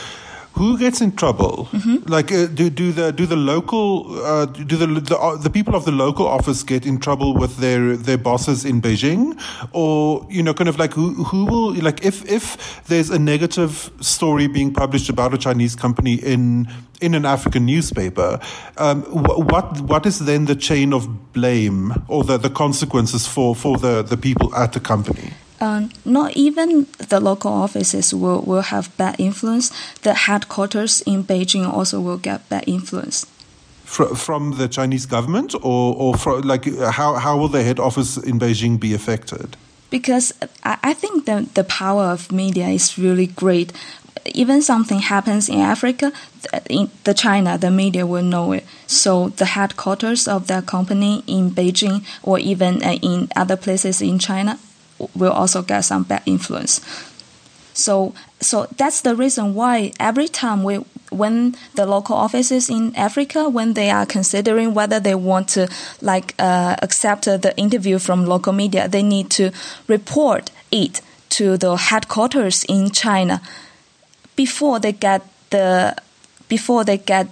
who 0.53 0.77
gets 0.77 1.01
in 1.01 1.15
trouble? 1.15 1.69
Mm-hmm. 1.71 2.09
Like, 2.09 2.31
uh, 2.31 2.47
do 2.47 2.69
do 2.69 2.91
the 2.91 3.11
do 3.11 3.25
the 3.25 3.35
local 3.35 4.23
uh, 4.23 4.45
do 4.45 4.77
the 4.77 4.87
the, 4.87 5.17
uh, 5.17 5.37
the, 5.37 5.49
people 5.49 5.75
of 5.75 5.85
the 5.85 5.91
local 5.91 6.27
office 6.27 6.63
get 6.63 6.85
in 6.85 6.99
trouble 6.99 7.33
with 7.33 7.57
their 7.57 7.95
their 7.95 8.17
bosses 8.17 8.65
in 8.65 8.81
Beijing, 8.81 9.39
or 9.71 10.25
you 10.29 10.43
know, 10.43 10.53
kind 10.53 10.69
of 10.69 10.77
like 10.77 10.93
who 10.93 11.23
who 11.23 11.45
will 11.45 11.73
like 11.75 12.05
if 12.05 12.25
if 12.29 12.83
there's 12.87 13.09
a 13.09 13.19
negative 13.19 13.91
story 14.01 14.47
being 14.47 14.73
published 14.73 15.09
about 15.09 15.33
a 15.33 15.37
Chinese 15.37 15.75
company 15.75 16.15
in 16.15 16.67
in 16.99 17.15
an 17.15 17.25
African 17.25 17.65
newspaper, 17.65 18.39
um, 18.77 19.03
what 19.03 19.81
what 19.81 20.05
is 20.05 20.19
then 20.19 20.45
the 20.45 20.55
chain 20.55 20.93
of 20.93 21.33
blame 21.33 21.93
or 22.07 22.23
the, 22.23 22.37
the 22.37 22.49
consequences 22.49 23.25
for 23.25 23.55
for 23.55 23.77
the 23.77 24.03
the 24.03 24.17
people 24.17 24.53
at 24.55 24.73
the 24.73 24.79
company? 24.79 25.31
Um, 25.61 25.91
not 26.03 26.35
even 26.35 26.87
the 26.97 27.19
local 27.19 27.53
offices 27.53 28.15
will, 28.15 28.41
will 28.41 28.63
have 28.63 28.95
bad 28.97 29.15
influence. 29.19 29.71
The 30.01 30.15
headquarters 30.15 31.01
in 31.01 31.23
Beijing 31.23 31.71
also 31.71 32.01
will 32.01 32.17
get 32.17 32.49
bad 32.49 32.63
influence. 32.65 33.27
From, 33.85 34.15
from 34.15 34.57
the 34.57 34.67
Chinese 34.67 35.05
government, 35.05 35.53
or, 35.53 35.95
or 35.95 36.15
from, 36.15 36.41
like 36.41 36.65
how, 36.65 37.13
how 37.15 37.37
will 37.37 37.47
the 37.47 37.61
head 37.61 37.79
office 37.79 38.17
in 38.17 38.39
Beijing 38.39 38.79
be 38.79 38.95
affected? 38.95 39.55
Because 39.91 40.33
I, 40.63 40.79
I 40.81 40.93
think 40.93 41.25
the, 41.25 41.47
the 41.53 41.63
power 41.63 42.05
of 42.05 42.31
media 42.31 42.67
is 42.69 42.97
really 42.97 43.27
great. 43.27 43.71
Even 44.25 44.63
something 44.63 44.99
happens 44.99 45.47
in 45.47 45.59
Africa, 45.59 46.11
in 46.69 46.89
the 47.03 47.13
China, 47.13 47.57
the 47.57 47.69
media 47.69 48.07
will 48.07 48.23
know 48.23 48.51
it. 48.53 48.65
So 48.87 49.29
the 49.29 49.45
headquarters 49.45 50.27
of 50.27 50.47
that 50.47 50.65
company 50.65 51.23
in 51.27 51.51
Beijing 51.51 52.03
or 52.23 52.39
even 52.39 52.81
uh, 52.81 52.97
in 53.03 53.27
other 53.35 53.57
places 53.57 54.01
in 54.01 54.17
China 54.17 54.57
will 55.15 55.31
also 55.31 55.61
get 55.61 55.81
some 55.81 56.03
bad 56.03 56.23
influence. 56.25 56.81
So, 57.73 58.13
so 58.39 58.67
that's 58.77 59.01
the 59.01 59.15
reason 59.15 59.53
why 59.53 59.93
every 59.99 60.27
time 60.27 60.63
we, 60.63 60.75
when 61.09 61.55
the 61.75 61.85
local 61.85 62.15
offices 62.15 62.69
in 62.69 62.95
Africa, 62.95 63.49
when 63.49 63.73
they 63.73 63.89
are 63.89 64.05
considering 64.05 64.73
whether 64.73 64.99
they 64.99 65.15
want 65.15 65.47
to 65.49 65.69
like 66.01 66.35
uh, 66.37 66.75
accept 66.81 67.25
the 67.25 67.53
interview 67.57 67.97
from 67.97 68.25
local 68.25 68.53
media, 68.53 68.87
they 68.87 69.03
need 69.03 69.29
to 69.31 69.51
report 69.87 70.51
it 70.71 71.01
to 71.29 71.57
the 71.57 71.75
headquarters 71.75 72.65
in 72.65 72.91
China 72.91 73.41
before 74.35 74.79
they 74.79 74.91
get 74.91 75.21
the 75.49 75.95
before 76.47 76.83
they 76.83 76.97
get 76.97 77.27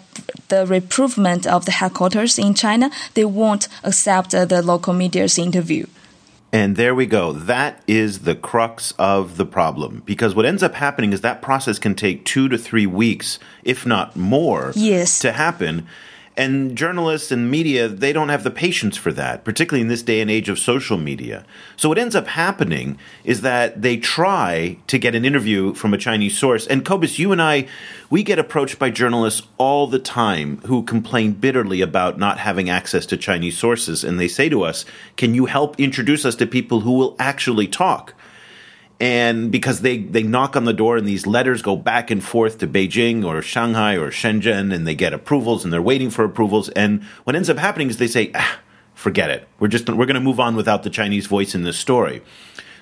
the 0.47 0.65
reprovement 0.65 1.45
of 1.45 1.65
the 1.65 1.71
headquarters 1.73 2.39
in 2.39 2.53
China, 2.53 2.89
they 3.15 3.25
won't 3.25 3.67
accept 3.83 4.33
uh, 4.33 4.45
the 4.45 4.61
local 4.61 4.93
media's 4.93 5.37
interview. 5.37 5.85
And 6.51 6.75
there 6.75 6.95
we 6.95 7.05
go. 7.05 7.31
That 7.31 7.83
is 7.87 8.19
the 8.19 8.35
crux 8.35 8.93
of 8.97 9.37
the 9.37 9.45
problem. 9.45 10.01
Because 10.05 10.33
what 10.33 10.45
ends 10.45 10.63
up 10.63 10.73
happening 10.73 11.13
is 11.13 11.21
that 11.21 11.41
process 11.41 11.77
can 11.77 11.93
take 11.93 12.25
two 12.25 12.49
to 12.49 12.57
three 12.57 12.87
weeks, 12.87 13.37
if 13.63 13.85
not 13.85 14.15
more, 14.15 14.73
yes. 14.75 15.19
to 15.19 15.31
happen. 15.31 15.87
And 16.39 16.77
journalists 16.77 17.33
and 17.33 17.51
media, 17.51 17.89
they 17.89 18.13
don't 18.13 18.29
have 18.29 18.45
the 18.45 18.49
patience 18.49 18.95
for 18.95 19.11
that, 19.11 19.43
particularly 19.43 19.81
in 19.81 19.89
this 19.89 20.01
day 20.01 20.21
and 20.21 20.31
age 20.31 20.47
of 20.47 20.57
social 20.57 20.97
media. 20.97 21.45
So 21.75 21.89
what 21.89 21.97
ends 21.97 22.15
up 22.15 22.27
happening 22.27 22.97
is 23.25 23.41
that 23.41 23.81
they 23.81 23.97
try 23.97 24.77
to 24.87 24.97
get 24.97 25.15
an 25.15 25.25
interview 25.25 25.73
from 25.73 25.93
a 25.93 25.97
Chinese 25.97 26.37
source. 26.37 26.65
And 26.65 26.85
Cobus, 26.85 27.19
you 27.19 27.33
and 27.33 27.41
I, 27.41 27.67
we 28.09 28.23
get 28.23 28.39
approached 28.39 28.79
by 28.79 28.89
journalists 28.89 29.45
all 29.57 29.85
the 29.85 29.99
time 29.99 30.61
who 30.65 30.81
complain 30.81 31.33
bitterly 31.33 31.81
about 31.81 32.17
not 32.17 32.37
having 32.37 32.69
access 32.69 33.05
to 33.07 33.17
Chinese 33.17 33.57
sources. 33.57 34.05
And 34.05 34.17
they 34.17 34.29
say 34.29 34.47
to 34.47 34.63
us, 34.63 34.85
can 35.17 35.33
you 35.35 35.47
help 35.47 35.77
introduce 35.77 36.23
us 36.23 36.35
to 36.35 36.47
people 36.47 36.79
who 36.79 36.93
will 36.93 37.17
actually 37.19 37.67
talk? 37.67 38.13
And 38.99 39.51
because 39.51 39.81
they 39.81 39.99
they 39.99 40.23
knock 40.23 40.55
on 40.55 40.65
the 40.65 40.73
door 40.73 40.97
and 40.97 41.07
these 41.07 41.25
letters 41.25 41.61
go 41.61 41.75
back 41.75 42.11
and 42.11 42.23
forth 42.23 42.57
to 42.57 42.67
Beijing 42.67 43.25
or 43.25 43.41
Shanghai 43.41 43.95
or 43.95 44.11
Shenzhen 44.11 44.73
and 44.73 44.85
they 44.85 44.95
get 44.95 45.13
approvals 45.13 45.63
and 45.63 45.71
they're 45.71 45.81
waiting 45.81 46.09
for 46.09 46.25
approvals. 46.25 46.69
And 46.69 47.03
what 47.23 47.35
ends 47.35 47.49
up 47.49 47.57
happening 47.57 47.89
is 47.89 47.97
they 47.97 48.07
say 48.07 48.31
ah, 48.35 48.59
forget 48.93 49.29
it. 49.29 49.47
We're 49.59 49.69
just 49.69 49.89
we're 49.89 50.05
going 50.05 50.15
to 50.15 50.19
move 50.19 50.39
on 50.39 50.55
without 50.55 50.83
the 50.83 50.89
Chinese 50.89 51.27
voice 51.27 51.55
in 51.55 51.63
this 51.63 51.77
story. 51.77 52.21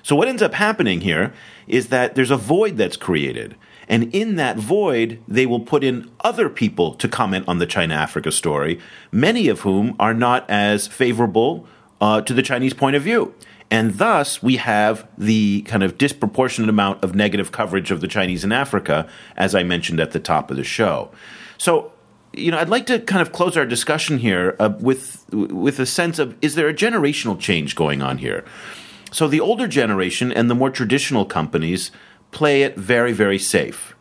So 0.02 0.16
what 0.16 0.28
ends 0.28 0.42
up 0.42 0.54
happening 0.54 1.02
here 1.02 1.32
is 1.66 1.88
that 1.88 2.14
there's 2.14 2.30
a 2.30 2.36
void 2.36 2.76
that's 2.76 2.96
created. 2.96 3.56
And 3.88 4.14
in 4.14 4.36
that 4.36 4.56
void, 4.56 5.20
they 5.26 5.46
will 5.46 5.60
put 5.60 5.82
in 5.82 6.10
other 6.20 6.48
people 6.48 6.94
to 6.94 7.08
comment 7.08 7.46
on 7.48 7.58
the 7.58 7.66
China 7.66 7.94
Africa 7.94 8.30
story, 8.30 8.78
many 9.10 9.48
of 9.48 9.60
whom 9.60 9.96
are 9.98 10.14
not 10.14 10.48
as 10.48 10.86
favorable 10.86 11.66
uh, 12.00 12.20
to 12.22 12.34
the 12.34 12.42
Chinese 12.42 12.74
point 12.74 12.96
of 12.96 13.02
view. 13.02 13.34
And 13.70 13.98
thus, 13.98 14.42
we 14.42 14.56
have 14.56 15.06
the 15.18 15.62
kind 15.62 15.82
of 15.82 15.98
disproportionate 15.98 16.70
amount 16.70 17.04
of 17.04 17.14
negative 17.14 17.52
coverage 17.52 17.90
of 17.90 18.00
the 18.00 18.08
Chinese 18.08 18.44
in 18.44 18.52
Africa, 18.52 19.06
as 19.36 19.54
I 19.54 19.62
mentioned 19.62 20.00
at 20.00 20.12
the 20.12 20.20
top 20.20 20.50
of 20.50 20.56
the 20.56 20.64
show. 20.64 21.10
So, 21.58 21.92
you 22.32 22.50
know, 22.50 22.58
I'd 22.58 22.70
like 22.70 22.86
to 22.86 22.98
kind 22.98 23.20
of 23.20 23.32
close 23.32 23.56
our 23.56 23.66
discussion 23.66 24.18
here 24.18 24.56
uh, 24.58 24.70
with 24.80 25.24
with 25.32 25.78
a 25.78 25.86
sense 25.86 26.18
of 26.18 26.36
is 26.40 26.54
there 26.54 26.68
a 26.68 26.74
generational 26.74 27.38
change 27.38 27.74
going 27.74 28.00
on 28.00 28.18
here? 28.18 28.44
So, 29.10 29.28
the 29.28 29.40
older 29.40 29.68
generation 29.68 30.32
and 30.32 30.48
the 30.48 30.54
more 30.54 30.70
traditional 30.70 31.26
companies 31.26 31.90
play 32.30 32.62
it 32.62 32.76
very, 32.76 33.12
very 33.12 33.38
safe. 33.38 33.94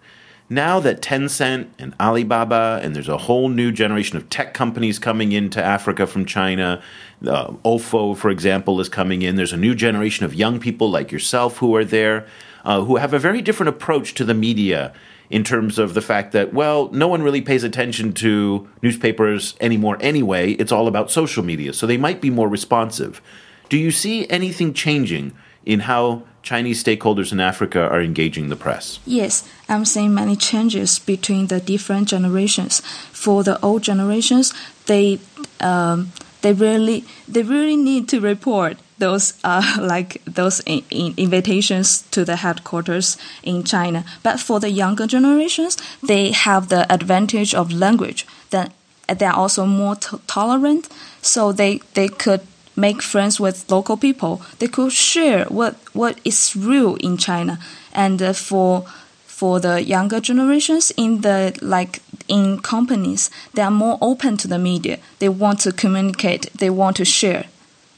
Now 0.50 0.80
that 0.80 1.02
Tencent 1.02 1.68
and 1.78 1.94
Alibaba, 2.00 2.80
and 2.82 2.96
there's 2.96 3.10
a 3.10 3.18
whole 3.18 3.50
new 3.50 3.70
generation 3.72 4.16
of 4.16 4.30
tech 4.30 4.54
companies 4.54 4.98
coming 4.98 5.34
into 5.34 5.62
Africa 5.62 6.08
from 6.08 6.26
China, 6.26 6.82
uh, 7.26 7.52
OFO, 7.66 8.16
for 8.16 8.30
example, 8.30 8.80
is 8.80 8.88
coming 8.88 9.24
in. 9.24 9.36
There's 9.36 9.52
a 9.52 9.58
new 9.58 9.76
generation 9.76 10.26
of 10.26 10.34
young 10.34 10.62
people 10.62 10.90
like 10.90 11.12
yourself 11.12 11.58
who 11.58 11.76
are 11.76 11.84
there, 11.84 12.28
uh, 12.64 12.82
who 12.82 12.96
have 12.96 13.14
a 13.14 13.20
very 13.20 13.42
different 13.42 13.70
approach 13.70 14.14
to 14.14 14.24
the 14.24 14.34
media 14.34 14.94
in 15.30 15.44
terms 15.44 15.78
of 15.78 15.94
the 15.94 16.02
fact 16.02 16.32
that, 16.32 16.54
well, 16.54 16.90
no 16.94 17.10
one 17.10 17.22
really 17.22 17.42
pays 17.42 17.66
attention 17.66 18.14
to 18.14 18.70
newspapers 18.82 19.56
anymore 19.60 19.98
anyway. 20.00 20.52
It's 20.54 20.72
all 20.72 20.88
about 20.88 21.12
social 21.12 21.44
media. 21.44 21.74
So 21.74 21.86
they 21.86 21.98
might 21.98 22.22
be 22.22 22.30
more 22.30 22.48
responsive. 22.48 23.22
Do 23.68 23.78
you 23.78 23.92
see 23.92 24.30
anything 24.30 24.74
changing 24.74 25.34
in 25.68 25.82
how 25.82 26.24
Chinese 26.44 26.82
stakeholders 26.82 27.34
in 27.34 27.42
Africa 27.42 27.82
are 27.82 28.02
engaging 28.02 28.48
the 28.48 28.56
press? 28.56 29.00
Yes, 29.06 29.44
I'm 29.68 29.84
seeing 29.84 30.14
many 30.14 30.38
changes 30.38 30.98
between 30.98 31.48
the 31.48 31.60
different 31.60 32.08
generations. 32.08 32.80
For 33.12 33.44
the 33.44 33.60
old 33.62 33.84
generations, 33.84 34.54
they 34.86 35.20
um, 35.60 36.14
they 36.42 36.54
really 36.54 37.04
they 37.28 37.44
really 37.44 37.76
need 37.76 38.08
to 38.10 38.22
report 38.22 38.78
those 38.98 39.34
uh, 39.44 39.78
like 39.94 40.24
those 40.24 40.62
in, 40.62 40.84
in 40.90 41.14
invitations 41.18 42.04
to 42.12 42.24
the 42.24 42.38
headquarters 42.38 43.18
in 43.44 43.66
China. 43.66 44.06
But 44.24 44.40
for 44.40 44.62
the 44.62 44.70
younger 44.70 45.06
generations, 45.06 45.78
they 46.02 46.32
have 46.32 46.70
the 46.70 46.92
advantage 46.92 47.54
of 47.54 47.74
language. 47.74 48.26
That 48.52 48.72
they 49.20 49.26
are 49.26 49.36
also 49.36 49.66
more 49.66 49.98
tolerant, 50.28 50.88
so 51.22 51.52
they 51.52 51.82
they 51.94 52.08
could 52.08 52.42
make 52.78 53.02
friends 53.02 53.40
with 53.40 53.70
local 53.70 53.98
people. 53.98 54.42
They 54.60 54.68
could 54.68 54.94
share 54.94 55.46
what 55.46 55.76
what 55.94 56.20
is 56.24 56.56
real 56.56 56.96
in 56.96 57.18
China. 57.18 57.60
And 57.92 58.22
uh, 58.22 58.34
for 58.34 58.86
for 59.26 59.60
the 59.60 59.84
younger 59.84 60.20
generations 60.20 60.92
in 60.96 61.22
the 61.22 61.58
like 61.62 62.02
in 62.28 62.60
companies, 62.60 63.30
they 63.54 63.62
are 63.62 63.72
more 63.72 63.98
open 64.02 64.38
to 64.38 64.48
the 64.48 64.60
media. 64.60 65.00
They 65.20 65.30
want 65.30 65.60
to 65.62 65.72
communicate. 65.72 66.52
They 66.54 66.70
want 66.70 66.96
to 66.98 67.06
share. 67.06 67.46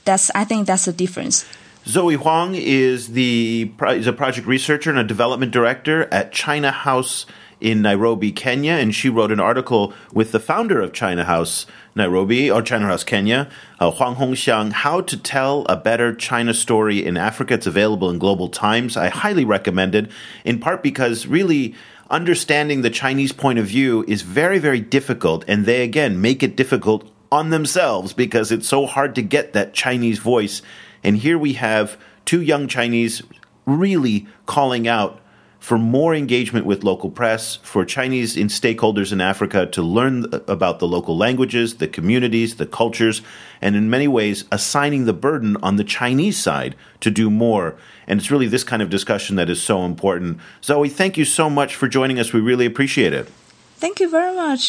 That's 0.05 0.31
I 0.33 0.45
think 0.45 0.65
that's 0.65 0.85
the 0.85 0.93
difference. 0.93 1.45
Zoe 1.85 2.15
Huang 2.15 2.55
is 2.55 3.09
the 3.09 3.71
is 3.89 4.07
a 4.07 4.13
project 4.13 4.47
researcher 4.47 4.89
and 4.89 4.99
a 4.99 5.03
development 5.03 5.51
director 5.51 6.07
at 6.11 6.31
China 6.31 6.71
House 6.71 7.25
in 7.61 7.81
Nairobi, 7.81 8.31
Kenya, 8.31 8.73
and 8.73 8.95
she 8.95 9.09
wrote 9.09 9.31
an 9.31 9.39
article 9.39 9.93
with 10.13 10.31
the 10.31 10.39
founder 10.39 10.81
of 10.81 10.93
China 10.93 11.25
House 11.25 11.65
Nairobi 11.99 12.49
or 12.49 12.63
China 12.63 12.87
House 12.87 13.03
Kenya, 13.03 13.47
uh, 13.79 13.91
Huang 13.91 14.15
Hongxiang, 14.15 14.71
How 14.71 15.01
to 15.01 15.15
Tell 15.15 15.65
a 15.69 15.75
Better 15.75 16.15
China 16.15 16.53
Story 16.53 17.05
in 17.05 17.15
Africa. 17.15 17.53
It's 17.53 17.67
available 17.67 18.09
in 18.09 18.17
Global 18.17 18.49
Times. 18.49 18.97
I 18.97 19.09
highly 19.09 19.45
recommend 19.45 19.93
it, 19.93 20.09
in 20.43 20.59
part 20.59 20.81
because 20.81 21.27
really 21.27 21.75
understanding 22.09 22.81
the 22.81 22.89
Chinese 22.89 23.31
point 23.31 23.59
of 23.59 23.67
view 23.67 24.03
is 24.07 24.23
very, 24.23 24.57
very 24.57 24.79
difficult, 24.79 25.45
and 25.47 25.65
they 25.65 25.83
again 25.83 26.19
make 26.19 26.41
it 26.41 26.55
difficult 26.55 27.07
on 27.31 27.51
themselves 27.51 28.13
because 28.13 28.51
it's 28.51 28.67
so 28.67 28.85
hard 28.87 29.13
to 29.15 29.21
get 29.21 29.53
that 29.53 29.73
Chinese 29.73 30.17
voice. 30.17 30.63
And 31.03 31.17
here 31.17 31.37
we 31.37 31.53
have 31.53 31.97
two 32.25 32.41
young 32.41 32.67
Chinese 32.67 33.21
really 33.65 34.27
calling 34.45 34.87
out 34.87 35.18
for 35.59 35.77
more 35.77 36.15
engagement 36.15 36.65
with 36.65 36.83
local 36.83 37.09
press, 37.09 37.57
for 37.57 37.83
Chinese 37.83 38.37
in 38.37 38.47
stakeholders 38.47 39.11
in 39.11 39.19
Africa 39.19 39.65
to 39.67 39.81
learn 39.81 40.25
about 40.47 40.79
the 40.79 40.87
local 40.87 41.17
languages, 41.17 41.75
the 41.75 41.87
communities, 41.87 42.55
the 42.55 42.65
cultures, 42.65 43.21
and 43.61 43.75
in 43.75 43.89
many 43.89 44.07
ways 44.07 44.45
assigning 44.51 45.05
the 45.05 45.13
burden 45.13 45.57
on 45.61 45.75
the 45.75 45.83
Chinese 45.83 46.37
side 46.37 46.75
to 47.01 47.11
do 47.11 47.29
more. 47.29 47.75
And 48.07 48.19
it's 48.19 48.31
really 48.31 48.47
this 48.47 48.63
kind 48.63 48.81
of 48.81 48.89
discussion 48.89 49.35
that 49.35 49.49
is 49.49 49.61
so 49.61 49.83
important. 49.83 50.39
Zoe, 50.63 50.89
thank 50.89 51.17
you 51.17 51.25
so 51.25 51.49
much 51.49 51.75
for 51.75 51.87
joining 51.87 52.19
us. 52.19 52.31
We 52.31 52.39
really 52.39 52.65
appreciate 52.65 53.13
it. 53.13 53.27
Thank 53.75 53.99
you 53.99 54.09
very 54.09 54.35
much. 54.35 54.67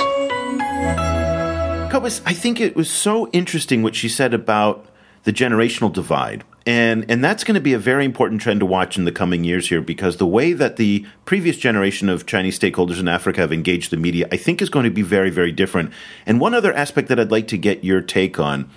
Cobus, 1.90 2.20
I 2.26 2.33
think 2.33 2.61
it 2.61 2.76
was 2.76 2.90
so 2.90 3.29
interesting 3.31 3.83
what 3.83 3.94
she 3.94 4.09
said 4.09 4.35
about 4.35 4.87
the 5.24 5.33
generational 5.33 5.92
divide 5.92 6.44
and 6.66 7.10
and 7.10 7.24
that's 7.24 7.44
going 7.44 7.54
to 7.54 7.60
be 7.60 7.72
a 7.72 7.78
very 7.78 8.04
important 8.04 8.40
trend 8.40 8.60
to 8.60 8.66
watch 8.66 8.98
in 8.98 9.04
the 9.04 9.12
coming 9.12 9.44
years 9.44 9.68
here 9.68 9.80
because 9.80 10.18
the 10.18 10.26
way 10.26 10.52
that 10.52 10.76
the 10.76 11.06
previous 11.24 11.56
generation 11.56 12.08
of 12.08 12.26
Chinese 12.26 12.58
stakeholders 12.58 13.00
in 13.00 13.08
Africa 13.08 13.40
have 13.40 13.52
engaged 13.52 13.90
the 13.90 13.96
media, 13.96 14.28
I 14.30 14.36
think, 14.36 14.60
is 14.60 14.68
going 14.68 14.84
to 14.84 14.90
be 14.90 15.02
very 15.02 15.30
very 15.30 15.52
different. 15.52 15.92
And 16.26 16.40
one 16.40 16.54
other 16.54 16.72
aspect 16.72 17.08
that 17.08 17.18
I'd 17.18 17.30
like 17.30 17.48
to 17.48 17.58
get 17.58 17.84
your 17.84 18.00
take 18.00 18.38
on 18.38 18.68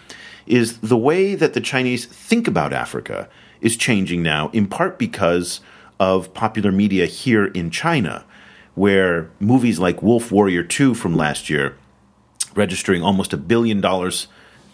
is 0.46 0.80
the 0.80 0.98
way 0.98 1.36
that 1.36 1.54
the 1.54 1.62
Chinese 1.62 2.06
think 2.06 2.48
about 2.48 2.74
Africa 2.74 3.30
is 3.62 3.78
changing 3.78 4.22
now, 4.22 4.50
in 4.54 4.68
part 4.68 4.98
because 4.98 5.62
of 6.00 6.34
popular 6.34 6.72
media 6.72 7.06
here 7.06 7.46
in 7.46 7.70
China, 7.72 8.26
where 8.76 9.30
movies 9.40 9.80
like 9.80 10.02
Wolf 10.02 10.32
Warrior 10.32 10.64
2 10.64 10.94
from 10.94 11.16
last 11.16 11.50
year, 11.50 11.78
registering 12.56 13.02
almost 13.02 13.34
a 13.34 13.38
billion 13.38 13.80
dollars 13.80 14.28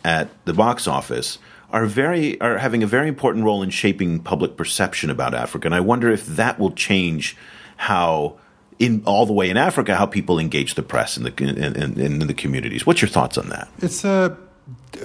at 0.03 0.29
the 0.45 0.53
box 0.53 0.87
office, 0.87 1.37
are 1.71 1.85
very 1.85 2.39
are 2.41 2.57
having 2.57 2.83
a 2.83 2.87
very 2.87 3.07
important 3.07 3.45
role 3.45 3.63
in 3.63 3.69
shaping 3.69 4.19
public 4.19 4.57
perception 4.57 5.09
about 5.09 5.33
Africa, 5.33 5.67
and 5.67 5.75
I 5.75 5.79
wonder 5.79 6.09
if 6.11 6.25
that 6.25 6.59
will 6.59 6.71
change 6.71 7.35
how. 7.77 8.37
In 8.79 9.03
all 9.05 9.25
the 9.25 9.33
way 9.33 9.49
in 9.49 9.57
Africa, 9.57 9.97
how 9.97 10.05
people 10.05 10.39
engage 10.39 10.75
the 10.75 10.81
press 10.81 11.17
and 11.17 11.25
the 11.25 11.43
in, 11.43 11.75
in, 11.75 11.99
in 11.99 12.19
the 12.19 12.33
communities. 12.33 12.85
What's 12.85 13.01
your 13.01 13.09
thoughts 13.09 13.37
on 13.37 13.49
that? 13.49 13.67
It's 13.79 14.05
a 14.05 14.37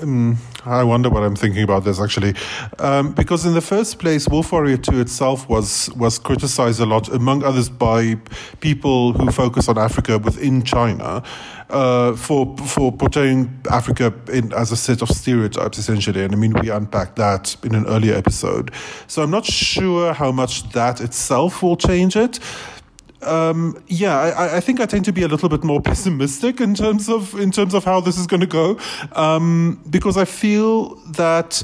um, 0.03 0.39
I 0.65 0.83
wonder 0.83 1.11
what 1.11 1.23
I'm 1.23 1.37
thinking 1.37 1.63
about 1.63 1.85
this 1.85 2.01
actually, 2.01 2.35
um, 2.79 3.13
because 3.13 3.47
in 3.47 3.55
the 3.55 3.61
first 3.61 3.99
place, 3.99 4.29
Wolf 4.29 4.53
Warrior 4.53 4.77
Two 4.79 5.01
itself 5.01 5.49
was 5.49 5.91
was 5.97 6.19
criticized 6.19 6.81
a 6.81 6.87
lot, 6.87 7.09
among 7.09 7.45
others, 7.45 7.69
by 7.69 8.17
people 8.61 9.13
who 9.13 9.31
focus 9.31 9.69
on 9.69 9.79
Africa 9.79 10.19
within 10.19 10.63
China, 10.63 11.23
uh, 11.71 12.15
for 12.15 12.57
for 12.59 12.93
portraying 12.93 13.61
Africa 13.71 14.13
in, 14.33 14.53
as 14.53 14.73
a 14.73 14.77
set 14.77 15.03
of 15.03 15.09
stereotypes, 15.09 15.79
essentially. 15.79 16.23
And 16.23 16.35
I 16.35 16.37
mean, 16.37 16.53
we 16.61 16.71
unpacked 16.71 17.17
that 17.17 17.57
in 17.63 17.75
an 17.75 17.87
earlier 17.87 18.15
episode. 18.15 18.71
So 19.07 19.23
I'm 19.23 19.31
not 19.31 19.45
sure 19.45 20.13
how 20.13 20.33
much 20.33 20.69
that 20.71 21.01
itself 21.01 21.63
will 21.63 21.77
change 21.77 22.17
it. 22.17 22.41
Um, 23.23 23.83
yeah, 23.87 24.19
I, 24.19 24.57
I, 24.57 24.61
think 24.61 24.81
I 24.81 24.87
tend 24.87 25.07
to 25.07 25.13
be 25.13 25.23
a 25.23 25.29
little 25.29 25.49
bit 25.49 25.65
more 25.65 25.81
pessimistic 25.91 26.61
in 26.61 26.75
terms 26.75 27.09
of 27.09 27.35
in 27.41 27.51
terms 27.51 27.73
of 27.75 27.85
how 27.85 28.01
this 28.01 28.19
is 28.19 28.27
going 28.27 28.41
to 28.41 28.47
go, 28.47 28.79
um, 29.13 29.81
because 29.89 30.17
I 30.17 30.27
feel 30.27 30.97
that 31.13 31.63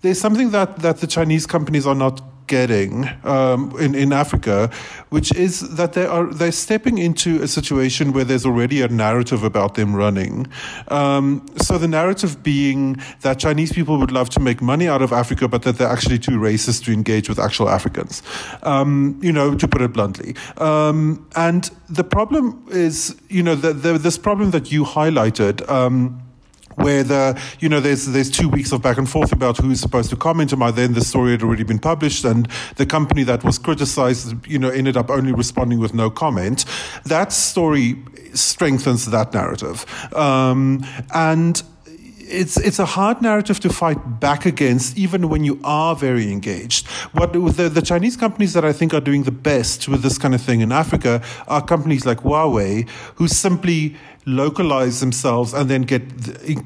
there's 0.00 0.20
something 0.20 0.50
that 0.50 0.78
that 0.78 0.98
the 0.98 1.06
Chinese 1.06 1.46
companies 1.46 1.86
are 1.86 1.94
not 1.94 2.22
getting 2.46 3.08
um, 3.24 3.72
in 3.78 3.94
in 3.94 4.12
Africa, 4.12 4.70
which 5.10 5.34
is 5.34 5.60
that 5.76 5.92
they 5.92 6.06
are 6.06 6.26
they're 6.32 6.52
stepping 6.52 6.98
into 6.98 7.42
a 7.42 7.48
situation 7.48 8.12
where 8.12 8.24
there's 8.24 8.46
already 8.46 8.82
a 8.82 8.88
narrative 8.88 9.42
about 9.42 9.74
them 9.74 9.94
running. 9.94 10.46
Um, 10.88 11.46
so 11.56 11.78
the 11.78 11.88
narrative 11.88 12.42
being 12.42 13.00
that 13.20 13.38
Chinese 13.38 13.72
people 13.72 13.98
would 13.98 14.12
love 14.12 14.30
to 14.30 14.40
make 14.40 14.60
money 14.62 14.88
out 14.88 15.02
of 15.02 15.12
Africa, 15.12 15.48
but 15.48 15.62
that 15.62 15.78
they're 15.78 15.88
actually 15.88 16.18
too 16.18 16.38
racist 16.38 16.84
to 16.84 16.92
engage 16.92 17.28
with 17.28 17.38
actual 17.38 17.68
Africans. 17.68 18.22
Um, 18.62 19.18
you 19.22 19.32
know, 19.32 19.54
to 19.54 19.68
put 19.68 19.82
it 19.82 19.92
bluntly. 19.92 20.34
Um, 20.58 21.26
and 21.36 21.70
the 21.88 22.04
problem 22.04 22.64
is, 22.70 23.16
you 23.28 23.42
know, 23.42 23.54
the, 23.54 23.72
the, 23.72 23.98
this 23.98 24.18
problem 24.18 24.50
that 24.50 24.72
you 24.72 24.84
highlighted. 24.84 25.68
Where 26.76 27.02
the 27.02 27.40
you 27.60 27.68
know 27.68 27.80
there's 27.80 28.06
there's 28.06 28.30
two 28.30 28.48
weeks 28.48 28.72
of 28.72 28.82
back 28.82 28.98
and 28.98 29.08
forth 29.08 29.32
about 29.32 29.58
who's 29.58 29.80
supposed 29.80 30.10
to 30.10 30.16
comment. 30.16 30.52
And 30.52 30.60
by 30.60 30.70
then 30.70 30.94
the 30.94 31.02
story 31.02 31.32
had 31.32 31.42
already 31.42 31.64
been 31.64 31.78
published 31.78 32.24
and 32.24 32.48
the 32.76 32.86
company 32.86 33.22
that 33.24 33.44
was 33.44 33.58
criticized 33.58 34.34
you 34.46 34.58
know 34.58 34.70
ended 34.70 34.96
up 34.96 35.10
only 35.10 35.32
responding 35.32 35.78
with 35.78 35.94
no 35.94 36.10
comment. 36.10 36.64
That 37.04 37.32
story 37.32 37.96
strengthens 38.34 39.06
that 39.06 39.34
narrative. 39.34 39.84
Um, 40.14 40.84
and 41.14 41.62
it's 42.32 42.56
it's 42.56 42.78
a 42.78 42.86
hard 42.86 43.20
narrative 43.20 43.60
to 43.60 43.68
fight 43.68 44.20
back 44.20 44.46
against, 44.46 44.96
even 44.96 45.28
when 45.28 45.44
you 45.44 45.60
are 45.64 45.94
very 45.94 46.30
engaged. 46.32 46.86
What 47.12 47.32
the, 47.32 47.68
the 47.68 47.82
Chinese 47.82 48.16
companies 48.16 48.52
that 48.54 48.64
I 48.64 48.72
think 48.72 48.94
are 48.94 49.00
doing 49.00 49.24
the 49.24 49.30
best 49.30 49.88
with 49.88 50.02
this 50.02 50.18
kind 50.18 50.34
of 50.34 50.40
thing 50.40 50.60
in 50.60 50.72
Africa 50.72 51.22
are 51.48 51.62
companies 51.62 52.06
like 52.06 52.18
Huawei, 52.18 52.88
who 53.16 53.28
simply 53.28 53.96
localize 54.24 55.00
themselves 55.00 55.52
and 55.52 55.68
then 55.68 55.82
get 55.82 56.02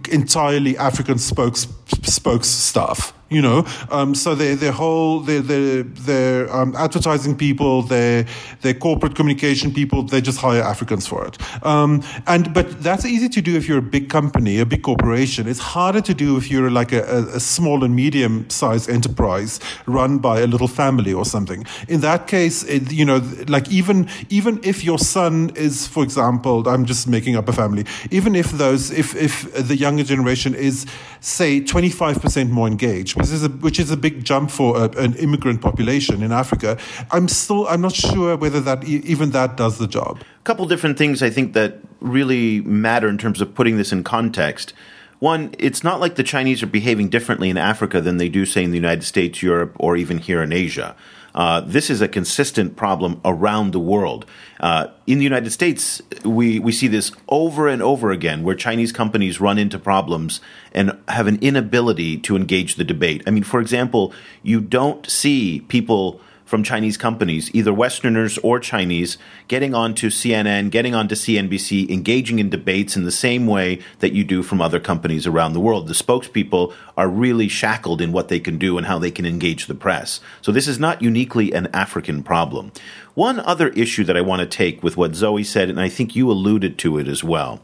entirely 0.08 0.76
African 0.76 1.18
spokes 1.18 1.66
spokes 2.04 2.48
staff. 2.48 3.15
You 3.28 3.42
know, 3.42 3.66
um, 3.90 4.14
so 4.14 4.36
their 4.36 4.54
their 4.54 4.70
whole 4.70 5.18
their 5.18 5.40
their, 5.40 5.82
their 5.82 6.54
um, 6.54 6.76
advertising 6.76 7.36
people, 7.36 7.82
their 7.82 8.24
their 8.62 8.74
corporate 8.74 9.16
communication 9.16 9.74
people, 9.74 10.04
they 10.04 10.20
just 10.20 10.38
hire 10.38 10.62
Africans 10.62 11.08
for 11.08 11.26
it. 11.26 11.36
Um, 11.66 12.04
and 12.28 12.54
but 12.54 12.80
that's 12.84 13.04
easy 13.04 13.28
to 13.30 13.40
do 13.40 13.56
if 13.56 13.66
you're 13.66 13.78
a 13.78 13.82
big 13.82 14.10
company, 14.10 14.60
a 14.60 14.64
big 14.64 14.82
corporation. 14.84 15.48
It's 15.48 15.58
harder 15.58 16.00
to 16.02 16.14
do 16.14 16.36
if 16.36 16.52
you're 16.52 16.70
like 16.70 16.92
a, 16.92 17.02
a, 17.34 17.40
small 17.40 17.82
and 17.82 17.96
medium 17.96 18.48
sized 18.48 18.88
enterprise 18.88 19.58
run 19.86 20.18
by 20.18 20.38
a 20.38 20.46
little 20.46 20.68
family 20.68 21.12
or 21.12 21.24
something. 21.24 21.66
In 21.88 22.02
that 22.02 22.28
case, 22.28 22.62
it, 22.62 22.92
you 22.92 23.04
know, 23.04 23.20
like 23.48 23.68
even 23.72 24.08
even 24.28 24.60
if 24.62 24.84
your 24.84 25.00
son 25.00 25.50
is, 25.56 25.88
for 25.88 26.04
example, 26.04 26.68
I'm 26.68 26.84
just 26.84 27.08
making 27.08 27.34
up 27.34 27.48
a 27.48 27.52
family. 27.52 27.86
Even 28.12 28.36
if 28.36 28.52
those 28.52 28.92
if 28.92 29.16
if 29.16 29.52
the 29.52 29.76
younger 29.76 30.04
generation 30.04 30.54
is 30.54 30.86
say 31.18 31.60
25% 31.60 32.50
more 32.50 32.68
engaged 32.68 33.15
which 33.16 33.30
is 33.30 33.44
a, 33.44 33.48
which 33.48 33.80
is 33.80 33.90
a 33.90 33.96
big 33.96 34.24
jump 34.24 34.50
for 34.50 34.76
a, 34.76 34.88
an 34.98 35.14
immigrant 35.16 35.60
population 35.60 36.22
in 36.22 36.32
Africa. 36.32 36.78
I'm 37.10 37.28
still 37.28 37.66
I'm 37.68 37.80
not 37.80 37.94
sure 37.94 38.36
whether 38.36 38.60
that 38.60 38.84
even 38.84 39.30
that 39.30 39.56
does 39.56 39.78
the 39.78 39.86
job. 39.86 40.20
A 40.20 40.42
couple 40.44 40.66
different 40.66 40.98
things 40.98 41.22
I 41.22 41.30
think 41.30 41.52
that 41.54 41.78
really 42.00 42.60
matter 42.60 43.08
in 43.08 43.18
terms 43.18 43.40
of 43.40 43.54
putting 43.54 43.76
this 43.76 43.92
in 43.92 44.04
context. 44.04 44.72
One, 45.18 45.54
it's 45.58 45.82
not 45.82 45.98
like 45.98 46.16
the 46.16 46.22
Chinese 46.22 46.62
are 46.62 46.66
behaving 46.66 47.08
differently 47.08 47.48
in 47.48 47.56
Africa 47.56 48.02
than 48.02 48.18
they 48.18 48.28
do, 48.28 48.44
say, 48.44 48.62
in 48.62 48.70
the 48.70 48.76
United 48.76 49.02
States, 49.02 49.42
Europe, 49.42 49.74
or 49.78 49.96
even 49.96 50.18
here 50.18 50.42
in 50.42 50.52
Asia. 50.52 50.94
Uh, 51.36 51.60
this 51.60 51.90
is 51.90 52.00
a 52.00 52.08
consistent 52.08 52.76
problem 52.76 53.20
around 53.24 53.72
the 53.72 53.78
world. 53.78 54.24
Uh, 54.58 54.86
in 55.06 55.18
the 55.18 55.24
United 55.24 55.50
States, 55.50 56.00
we, 56.24 56.58
we 56.58 56.72
see 56.72 56.88
this 56.88 57.12
over 57.28 57.68
and 57.68 57.82
over 57.82 58.10
again 58.10 58.42
where 58.42 58.54
Chinese 58.54 58.90
companies 58.90 59.38
run 59.38 59.58
into 59.58 59.78
problems 59.78 60.40
and 60.72 60.98
have 61.08 61.26
an 61.26 61.38
inability 61.42 62.16
to 62.16 62.36
engage 62.36 62.76
the 62.76 62.84
debate. 62.84 63.22
I 63.26 63.30
mean, 63.30 63.44
for 63.44 63.60
example, 63.60 64.14
you 64.42 64.62
don't 64.62 65.08
see 65.08 65.60
people 65.68 66.22
from 66.46 66.62
Chinese 66.62 66.96
companies, 66.96 67.50
either 67.52 67.74
Westerners 67.74 68.38
or 68.38 68.58
Chinese, 68.60 69.18
getting 69.48 69.74
onto 69.74 70.08
CNN, 70.08 70.70
getting 70.70 70.94
onto 70.94 71.16
CNBC, 71.16 71.90
engaging 71.90 72.38
in 72.38 72.48
debates 72.48 72.96
in 72.96 73.04
the 73.04 73.12
same 73.12 73.46
way 73.48 73.80
that 73.98 74.12
you 74.12 74.22
do 74.24 74.42
from 74.42 74.62
other 74.62 74.78
companies 74.78 75.26
around 75.26 75.52
the 75.52 75.60
world. 75.60 75.88
The 75.88 75.92
spokespeople 75.92 76.72
are 76.96 77.08
really 77.08 77.48
shackled 77.48 78.00
in 78.00 78.12
what 78.12 78.28
they 78.28 78.38
can 78.38 78.58
do 78.58 78.78
and 78.78 78.86
how 78.86 78.98
they 78.98 79.10
can 79.10 79.26
engage 79.26 79.66
the 79.66 79.74
press. 79.74 80.20
So 80.40 80.52
this 80.52 80.68
is 80.68 80.78
not 80.78 81.02
uniquely 81.02 81.52
an 81.52 81.66
African 81.74 82.22
problem. 82.22 82.70
One 83.14 83.40
other 83.40 83.68
issue 83.70 84.04
that 84.04 84.16
I 84.16 84.20
want 84.20 84.40
to 84.40 84.46
take 84.46 84.82
with 84.84 84.96
what 84.96 85.16
Zoe 85.16 85.42
said, 85.42 85.68
and 85.68 85.80
I 85.80 85.88
think 85.88 86.14
you 86.14 86.30
alluded 86.30 86.78
to 86.78 86.98
it 86.98 87.08
as 87.08 87.24
well, 87.24 87.60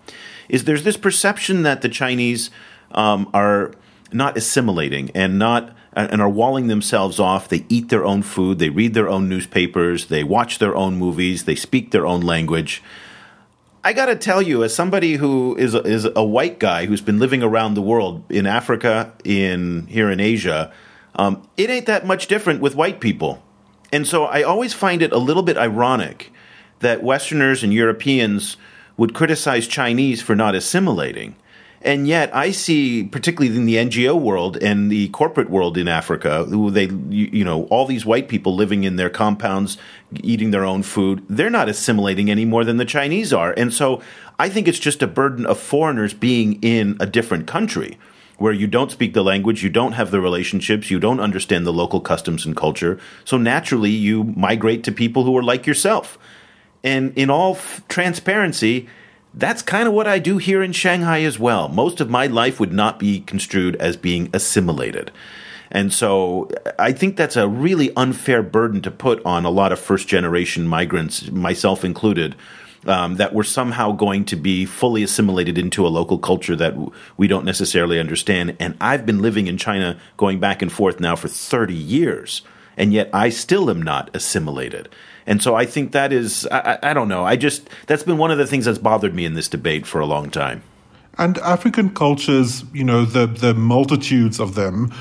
is 0.49 0.64
there's 0.64 0.83
this 0.83 0.97
perception 0.97 1.62
that 1.62 1.83
the 1.83 1.88
Chinese 1.88 2.51
um, 2.90 3.31
are 3.33 3.73
not 4.12 4.37
assimilating 4.37 5.11
and 5.14 5.38
not 5.38 5.75
and 5.95 6.23
are 6.23 6.29
walling 6.29 6.69
themselves 6.69 7.21
off. 7.21 7.49
They 7.49 7.65
eat 7.69 7.89
their 7.89 8.05
own 8.05 8.23
food, 8.23 8.59
they 8.59 8.71
read 8.71 8.95
their 8.95 9.09
own 9.09 9.29
newspapers, 9.29 10.07
they 10.07 10.25
watch 10.25 10.59
their 10.59 10.75
own 10.75 10.97
movies, 10.97 11.45
they 11.45 11.55
speak 11.55 11.91
their 11.91 12.07
own 12.07 12.21
language. 12.23 12.83
I 13.85 13.93
got 13.93 14.07
to 14.07 14.17
tell 14.17 14.41
you, 14.41 14.63
as 14.63 14.75
somebody 14.75 15.15
who 15.15 15.57
is 15.57 15.75
a, 15.75 15.83
is 15.83 16.07
a 16.15 16.25
white 16.25 16.61
guy 16.61 16.87
who's 16.87 17.01
been 17.01 17.19
living 17.19 17.43
around 17.43 17.75
the 17.75 17.83
world 17.83 18.23
in 18.31 18.47
Africa, 18.47 19.13
in 19.25 19.87
here 19.89 20.09
in 20.09 20.21
Asia, 20.21 20.73
um, 21.17 21.47
it 21.57 21.69
ain't 21.69 21.87
that 21.87 22.07
much 22.07 22.29
different 22.29 22.61
with 22.61 22.77
white 22.77 23.01
people. 23.01 23.43
And 23.93 24.07
so 24.07 24.25
I 24.25 24.43
always 24.43 24.73
find 24.73 25.03
it 25.03 25.13
a 25.13 25.19
little 25.19 25.43
bit 25.43 25.59
ironic 25.59 26.33
that 26.79 27.03
Westerners 27.03 27.63
and 27.63 27.73
Europeans 27.73 28.57
would 28.97 29.15
criticize 29.15 29.67
Chinese 29.67 30.23
for 30.23 30.37
not 30.37 30.55
assimilating. 30.55 31.35
And 31.85 32.07
yet, 32.07 32.35
I 32.35 32.53
see, 32.53 33.03
particularly 33.03 33.57
in 33.57 33.66
the 33.66 33.75
NGO 33.75 34.18
world 34.18 34.57
and 34.57 34.90
the 34.90 35.09
corporate 35.09 35.51
world 35.51 35.77
in 35.77 35.88
Africa, 35.88 36.47
they, 36.49 36.87
you 37.09 37.45
know, 37.45 37.64
all 37.64 37.87
these 37.87 38.07
white 38.07 38.29
people 38.29 38.55
living 38.55 38.85
in 38.85 38.97
their 38.97 39.11
compounds, 39.11 39.79
eating 40.23 40.53
their 40.53 40.64
own 40.64 40.85
food, 40.85 41.25
they're 41.29 41.51
not 41.51 41.68
assimilating 41.68 42.31
any 42.31 42.45
more 42.45 42.64
than 42.64 42.77
the 42.77 42.85
Chinese 42.85 43.33
are. 43.33 43.53
And 43.57 43.73
so 43.73 44.01
I 44.38 44.49
think 44.49 44.68
it's 44.68 44.79
just 44.79 45.03
a 45.03 45.09
burden 45.09 45.45
of 45.45 45.59
foreigners 45.59 46.14
being 46.14 46.62
in 46.62 46.97
a 47.01 47.07
different 47.07 47.47
country 47.49 47.99
where 48.38 48.53
you 48.53 48.66
don't 48.66 48.90
speak 48.90 49.14
the 49.14 49.23
language, 49.23 49.62
you 49.62 49.71
don't 49.71 49.92
have 49.92 50.11
the 50.11 50.21
relationships, 50.21 50.90
you 50.90 50.99
don't 50.99 51.21
understand 51.21 51.66
the 51.66 51.73
local 51.73 52.01
customs 52.01 52.45
and 52.45 52.57
culture. 52.57 52.99
So 53.25 53.37
naturally, 53.37 53.90
you 53.90 54.25
migrate 54.25 54.85
to 54.85 54.92
people 54.92 55.25
who 55.25 55.37
are 55.37 55.42
like 55.42 55.66
yourself. 55.66 56.18
And 56.83 57.16
in 57.16 57.31
all 57.31 57.55
f- 57.55 57.83
transparency, 57.88 58.88
that's 59.35 59.62
kind 59.62 59.88
of 59.88 59.95
what 59.95 60.07
I 60.07 60.18
do 60.18 60.38
here 60.38 60.62
in 60.62 60.73
Shanghai 60.73 61.23
as 61.23 61.38
well. 61.38 61.68
Most 61.68 62.01
of 62.01 62.11
my 62.11 62.27
life 62.27 62.61
would 62.61 62.73
not 62.73 62.99
be 62.99 63.21
construed 63.21 63.77
as 63.77 63.97
being 63.97 64.29
assimilated. 64.33 65.11
And 65.71 65.92
so 65.92 66.51
I 66.79 66.92
think 66.92 67.16
that's 67.16 67.37
a 67.37 67.49
really 67.49 67.95
unfair 67.97 68.42
burden 68.42 68.83
to 68.83 68.90
put 68.90 69.25
on 69.25 69.47
a 69.47 69.51
lot 69.51 69.73
of 69.73 69.81
first 69.81 70.07
generation 70.07 70.68
migrants, 70.68 71.31
myself 71.31 71.83
included, 71.83 72.37
um, 72.87 73.16
that 73.16 73.33
we're 73.33 73.42
somehow 73.42 73.92
going 73.92 74.27
to 74.27 74.37
be 74.37 74.66
fully 74.66 75.03
assimilated 75.03 75.57
into 75.57 75.87
a 75.87 75.88
local 75.88 76.18
culture 76.18 76.57
that 76.57 76.73
w- 76.73 76.92
we 77.16 77.27
don't 77.27 77.47
necessarily 77.47 77.99
understand. 77.99 78.57
And 78.61 78.77
I've 78.81 79.07
been 79.07 79.23
living 79.23 79.47
in 79.47 79.57
China 79.57 79.99
going 80.18 80.40
back 80.40 80.61
and 80.61 80.71
forth 80.71 81.01
now 81.01 81.16
for 81.16 81.29
30 81.29 81.75
years, 81.75 82.42
and 82.77 82.92
yet 82.92 83.09
I 83.12 83.31
still 83.31 83.71
am 83.71 83.81
not 83.81 84.14
assimilated. 84.14 84.90
And 85.27 85.43
so 85.43 85.55
I 85.55 85.67
think 85.67 85.93
that 85.93 86.13
is, 86.13 86.47
I, 86.51 86.79
I, 86.83 86.93
don't 86.95 87.09
know, 87.09 87.25
I 87.25 87.37
just, 87.37 87.69
that's 87.87 88.03
been 88.03 88.19
one 88.19 88.31
of 88.31 88.39
the 88.39 88.47
things 88.47 88.65
that's 88.65 88.79
bothered 88.79 89.15
me 89.15 89.25
in 89.25 89.35
this 89.35 89.49
debate 89.49 89.87
for 89.87 90.01
a 90.01 90.07
long 90.07 90.31
time. 90.31 90.63
And 91.19 91.39
African 91.39 91.91
cultures, 91.95 92.65
you 92.73 92.85
know, 92.85 93.05
the, 93.05 93.27
the 93.27 93.55
multitudes 93.55 94.41
of 94.41 94.55
them 94.55 94.93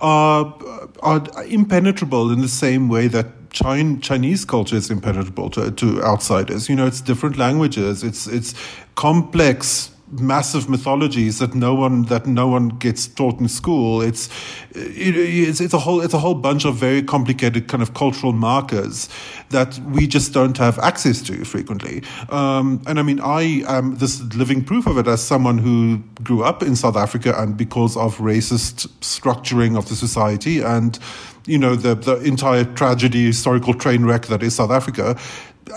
are, 0.00 0.54
are 1.00 1.24
impenetrable 1.46 2.30
in 2.30 2.40
the 2.40 2.48
same 2.48 2.88
way 2.88 3.08
that 3.08 3.26
Chinese 3.50 4.44
culture 4.44 4.76
is 4.76 4.90
impenetrable 4.90 5.48
to, 5.50 5.70
to 5.70 6.02
outsiders. 6.02 6.68
You 6.68 6.76
know, 6.76 6.86
it's 6.86 7.00
different 7.00 7.38
languages, 7.38 8.02
it's, 8.02 8.26
it's 8.26 8.54
complex 8.96 9.93
massive 10.20 10.68
mythologies 10.68 11.38
that 11.38 11.54
no 11.54 11.74
one 11.74 12.04
that 12.04 12.26
no 12.26 12.48
one 12.48 12.68
gets 12.68 13.06
taught 13.06 13.40
in 13.40 13.48
school. 13.48 14.00
It's 14.00 14.28
it's 14.72 15.60
it's 15.60 15.74
a 15.74 15.78
whole 15.78 16.00
it's 16.00 16.14
a 16.14 16.18
whole 16.18 16.34
bunch 16.34 16.64
of 16.64 16.76
very 16.76 17.02
complicated 17.02 17.68
kind 17.68 17.82
of 17.82 17.94
cultural 17.94 18.32
markers 18.32 19.08
that 19.50 19.78
we 19.90 20.06
just 20.06 20.32
don't 20.32 20.56
have 20.58 20.78
access 20.78 21.22
to 21.22 21.44
frequently. 21.44 22.02
Um, 22.30 22.82
and 22.86 22.98
I 22.98 23.02
mean, 23.02 23.20
I 23.20 23.62
am 23.66 23.96
this 23.96 24.20
living 24.34 24.64
proof 24.64 24.86
of 24.86 24.98
it 24.98 25.06
as 25.06 25.22
someone 25.22 25.58
who 25.58 25.98
grew 26.22 26.42
up 26.42 26.62
in 26.62 26.76
South 26.76 26.96
Africa 26.96 27.34
and 27.36 27.56
because 27.56 27.96
of 27.96 28.18
racist 28.18 28.88
structuring 29.00 29.76
of 29.76 29.88
the 29.88 29.96
society 29.96 30.60
and 30.60 30.98
you 31.46 31.58
know 31.58 31.74
the 31.76 31.94
the 31.94 32.16
entire 32.22 32.64
tragedy 32.64 33.26
historical 33.26 33.74
train 33.74 34.04
wreck 34.04 34.26
that 34.26 34.42
is 34.42 34.54
South 34.54 34.70
Africa. 34.70 35.16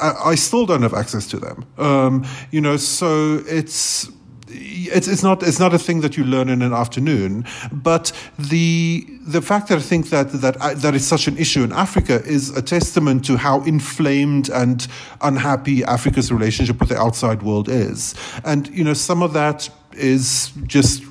I, 0.02 0.32
I 0.32 0.36
still 0.36 0.66
don't 0.66 0.82
have 0.82 0.94
access 0.94 1.28
to 1.28 1.40
them. 1.40 1.66
Um, 1.78 2.26
you 2.52 2.60
know, 2.60 2.78
so 2.78 3.42
it's 3.48 4.10
it's 4.50 5.08
it's 5.08 5.24
not 5.24 5.44
it's 5.44 5.60
not 5.60 5.74
a 5.74 5.80
thing 5.80 6.02
that 6.02 6.18
you 6.18 6.24
learn 6.24 6.50
in 6.50 6.62
an 6.62 6.74
afternoon. 6.74 7.46
But 7.72 8.12
the 8.38 9.06
the 9.28 9.42
fact 9.42 9.68
that 9.70 9.78
I 9.78 9.82
think 9.82 10.10
that 10.10 10.32
that 10.42 10.58
that 10.78 10.96
is 10.96 11.08
such 11.08 11.28
an 11.28 11.38
issue 11.38 11.64
in 11.64 11.72
Africa 11.72 12.22
is 12.26 12.56
a 12.56 12.62
testament 12.62 13.26
to 13.26 13.38
how 13.38 13.64
inflamed 13.64 14.50
and 14.50 14.88
unhappy 15.22 15.84
Africa's 15.84 16.32
relationship 16.32 16.80
with 16.80 16.90
the 16.90 16.98
outside 16.98 17.44
world 17.44 17.70
is. 17.70 18.16
And 18.44 18.68
you 18.70 18.84
know, 18.84 18.94
some 18.94 19.22
of 19.22 19.34
that 19.34 19.70
is 19.94 20.52
just 20.66 21.04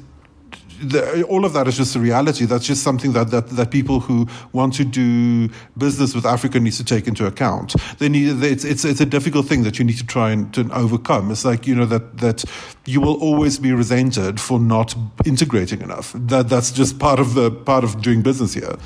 the, 0.80 1.22
all 1.24 1.44
of 1.44 1.52
that 1.52 1.68
is 1.68 1.76
just 1.76 1.96
a 1.96 2.00
reality. 2.00 2.44
That's 2.44 2.66
just 2.66 2.82
something 2.82 3.12
that, 3.12 3.30
that, 3.30 3.48
that 3.50 3.70
people 3.70 4.00
who 4.00 4.26
want 4.52 4.74
to 4.74 4.84
do 4.84 5.48
business 5.76 6.14
with 6.14 6.26
Africa 6.26 6.60
needs 6.60 6.76
to 6.78 6.84
take 6.84 7.06
into 7.06 7.26
account. 7.26 7.74
They 7.98 8.08
need 8.08 8.42
it's, 8.42 8.64
it's 8.64 8.84
it's 8.84 9.00
a 9.00 9.06
difficult 9.06 9.46
thing 9.46 9.62
that 9.62 9.78
you 9.78 9.84
need 9.84 9.98
to 9.98 10.06
try 10.06 10.30
and 10.30 10.52
to 10.54 10.68
overcome. 10.72 11.30
It's 11.30 11.44
like 11.44 11.66
you 11.66 11.74
know 11.74 11.86
that 11.86 12.18
that 12.18 12.44
you 12.84 13.00
will 13.00 13.20
always 13.20 13.58
be 13.58 13.72
resented 13.72 14.40
for 14.40 14.58
not 14.58 14.94
integrating 15.24 15.80
enough. 15.80 16.12
That 16.14 16.48
that's 16.48 16.70
just 16.70 16.98
part 16.98 17.18
of 17.18 17.34
the 17.34 17.50
part 17.50 17.84
of 17.84 18.02
doing 18.02 18.22
business 18.22 18.54
here. 18.54 18.76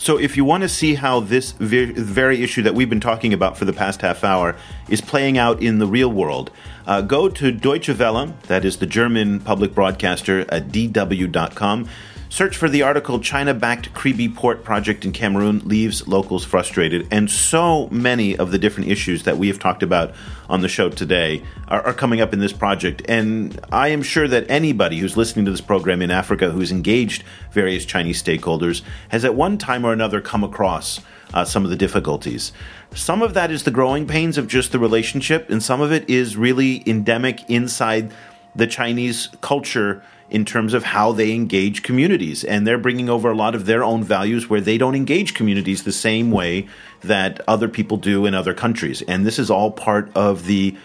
So, 0.00 0.16
if 0.16 0.34
you 0.34 0.46
want 0.46 0.62
to 0.62 0.68
see 0.70 0.94
how 0.94 1.20
this 1.20 1.52
very 1.52 2.42
issue 2.42 2.62
that 2.62 2.74
we've 2.74 2.88
been 2.88 3.00
talking 3.00 3.34
about 3.34 3.58
for 3.58 3.66
the 3.66 3.74
past 3.74 4.00
half 4.00 4.24
hour 4.24 4.56
is 4.88 5.02
playing 5.02 5.36
out 5.36 5.62
in 5.62 5.78
the 5.78 5.86
real 5.86 6.10
world, 6.10 6.50
uh, 6.86 7.02
go 7.02 7.28
to 7.28 7.52
Deutsche 7.52 7.90
Welle, 7.90 8.34
that 8.44 8.64
is 8.64 8.78
the 8.78 8.86
German 8.86 9.40
public 9.40 9.74
broadcaster, 9.74 10.46
at 10.50 10.68
dw.com. 10.68 11.86
Search 12.32 12.56
for 12.56 12.68
the 12.68 12.82
article 12.82 13.18
China 13.18 13.52
backed 13.52 13.92
Kribi 13.92 14.32
port 14.32 14.62
project 14.62 15.04
in 15.04 15.10
Cameroon 15.10 15.58
leaves 15.64 16.06
locals 16.06 16.44
frustrated. 16.44 17.08
And 17.10 17.28
so 17.28 17.88
many 17.88 18.36
of 18.36 18.52
the 18.52 18.58
different 18.58 18.88
issues 18.88 19.24
that 19.24 19.36
we 19.36 19.48
have 19.48 19.58
talked 19.58 19.82
about 19.82 20.14
on 20.48 20.60
the 20.60 20.68
show 20.68 20.90
today 20.90 21.42
are, 21.66 21.82
are, 21.82 21.92
coming 21.92 22.20
up 22.20 22.32
in 22.32 22.38
this 22.38 22.52
project. 22.52 23.02
And 23.08 23.58
I 23.72 23.88
am 23.88 24.00
sure 24.00 24.28
that 24.28 24.48
anybody 24.48 24.98
who's 24.98 25.16
listening 25.16 25.44
to 25.46 25.50
this 25.50 25.60
program 25.60 26.02
in 26.02 26.12
Africa 26.12 26.52
who's 26.52 26.70
engaged 26.70 27.24
various 27.50 27.84
Chinese 27.84 28.22
stakeholders 28.22 28.82
has 29.08 29.24
at 29.24 29.34
one 29.34 29.58
time 29.58 29.84
or 29.84 29.92
another 29.92 30.20
come 30.20 30.44
across 30.44 31.00
uh, 31.34 31.44
some 31.44 31.64
of 31.64 31.70
the 31.70 31.76
difficulties. 31.76 32.52
Some 32.94 33.22
of 33.22 33.34
that 33.34 33.50
is 33.50 33.64
the 33.64 33.72
growing 33.72 34.06
pains 34.06 34.38
of 34.38 34.46
just 34.46 34.70
the 34.70 34.78
relationship, 34.78 35.50
and 35.50 35.60
some 35.60 35.80
of 35.80 35.90
it 35.90 36.08
is 36.08 36.36
really 36.36 36.88
endemic 36.88 37.50
inside 37.50 38.12
the 38.54 38.68
Chinese 38.68 39.28
culture 39.40 40.02
in 40.30 40.44
terms 40.44 40.74
of 40.74 40.84
how 40.84 41.12
they 41.12 41.32
engage 41.32 41.82
communities. 41.82 42.44
And 42.44 42.66
they're 42.66 42.78
bringing 42.78 43.08
over 43.08 43.30
a 43.30 43.36
lot 43.36 43.54
of 43.54 43.66
their 43.66 43.82
own 43.82 44.02
values 44.04 44.48
where 44.48 44.60
they 44.60 44.78
don't 44.78 44.94
engage 44.94 45.34
communities 45.34 45.84
the 45.84 45.92
same 45.92 46.30
way 46.30 46.68
that 47.02 47.40
other 47.48 47.68
people 47.68 47.96
do 47.96 48.26
in 48.26 48.34
other 48.34 48.54
countries. 48.54 49.02
And 49.02 49.26
this 49.26 49.38
is 49.38 49.50
all 49.50 49.70
part 49.70 50.10
of 50.14 50.46
the 50.46 50.76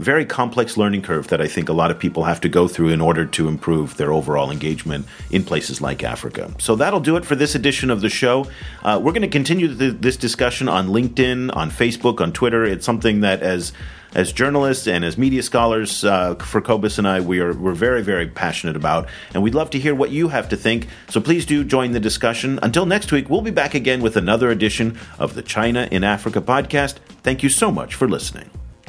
very 0.00 0.24
complex 0.24 0.78
learning 0.78 1.02
curve 1.02 1.28
that 1.28 1.42
I 1.42 1.46
think 1.46 1.68
a 1.68 1.74
lot 1.74 1.90
of 1.90 1.98
people 1.98 2.24
have 2.24 2.40
to 2.40 2.48
go 2.48 2.66
through 2.66 2.88
in 2.88 3.02
order 3.02 3.26
to 3.26 3.48
improve 3.48 3.98
their 3.98 4.12
overall 4.12 4.50
engagement 4.50 5.06
in 5.30 5.44
places 5.44 5.82
like 5.82 6.02
Africa. 6.02 6.50
So 6.58 6.74
that'll 6.74 7.00
do 7.00 7.16
it 7.16 7.26
for 7.26 7.34
this 7.34 7.54
edition 7.54 7.90
of 7.90 8.00
the 8.00 8.08
show. 8.08 8.46
Uh, 8.82 8.98
we're 9.02 9.12
going 9.12 9.22
to 9.22 9.28
continue 9.28 9.68
this 9.68 10.16
discussion 10.16 10.68
on 10.68 10.88
LinkedIn, 10.88 11.54
on 11.54 11.70
Facebook, 11.70 12.22
on 12.22 12.32
Twitter. 12.32 12.64
It's 12.64 12.86
something 12.86 13.20
that 13.20 13.42
as 13.42 13.74
as 14.14 14.32
journalists 14.32 14.86
and 14.86 15.04
as 15.04 15.16
media 15.16 15.42
scholars 15.42 16.04
uh, 16.04 16.34
for 16.36 16.60
Cobus 16.60 16.98
and 16.98 17.06
I, 17.06 17.20
we 17.20 17.40
are 17.40 17.52
we're 17.52 17.72
very 17.72 18.02
very 18.02 18.26
passionate 18.26 18.76
about, 18.76 19.08
and 19.34 19.42
we'd 19.42 19.54
love 19.54 19.70
to 19.70 19.78
hear 19.78 19.94
what 19.94 20.10
you 20.10 20.28
have 20.28 20.48
to 20.50 20.56
think. 20.56 20.88
So 21.08 21.20
please 21.20 21.46
do 21.46 21.64
join 21.64 21.92
the 21.92 22.00
discussion. 22.00 22.58
Until 22.62 22.86
next 22.86 23.12
week, 23.12 23.30
we'll 23.30 23.42
be 23.42 23.50
back 23.50 23.74
again 23.74 24.02
with 24.02 24.16
another 24.16 24.50
edition 24.50 24.98
of 25.18 25.34
the 25.34 25.42
China 25.42 25.88
in 25.90 26.04
Africa 26.04 26.40
podcast. 26.40 26.96
Thank 27.22 27.42
you 27.42 27.48
so 27.48 27.70
much 27.70 27.94
for 27.94 28.08
listening. 28.08 28.50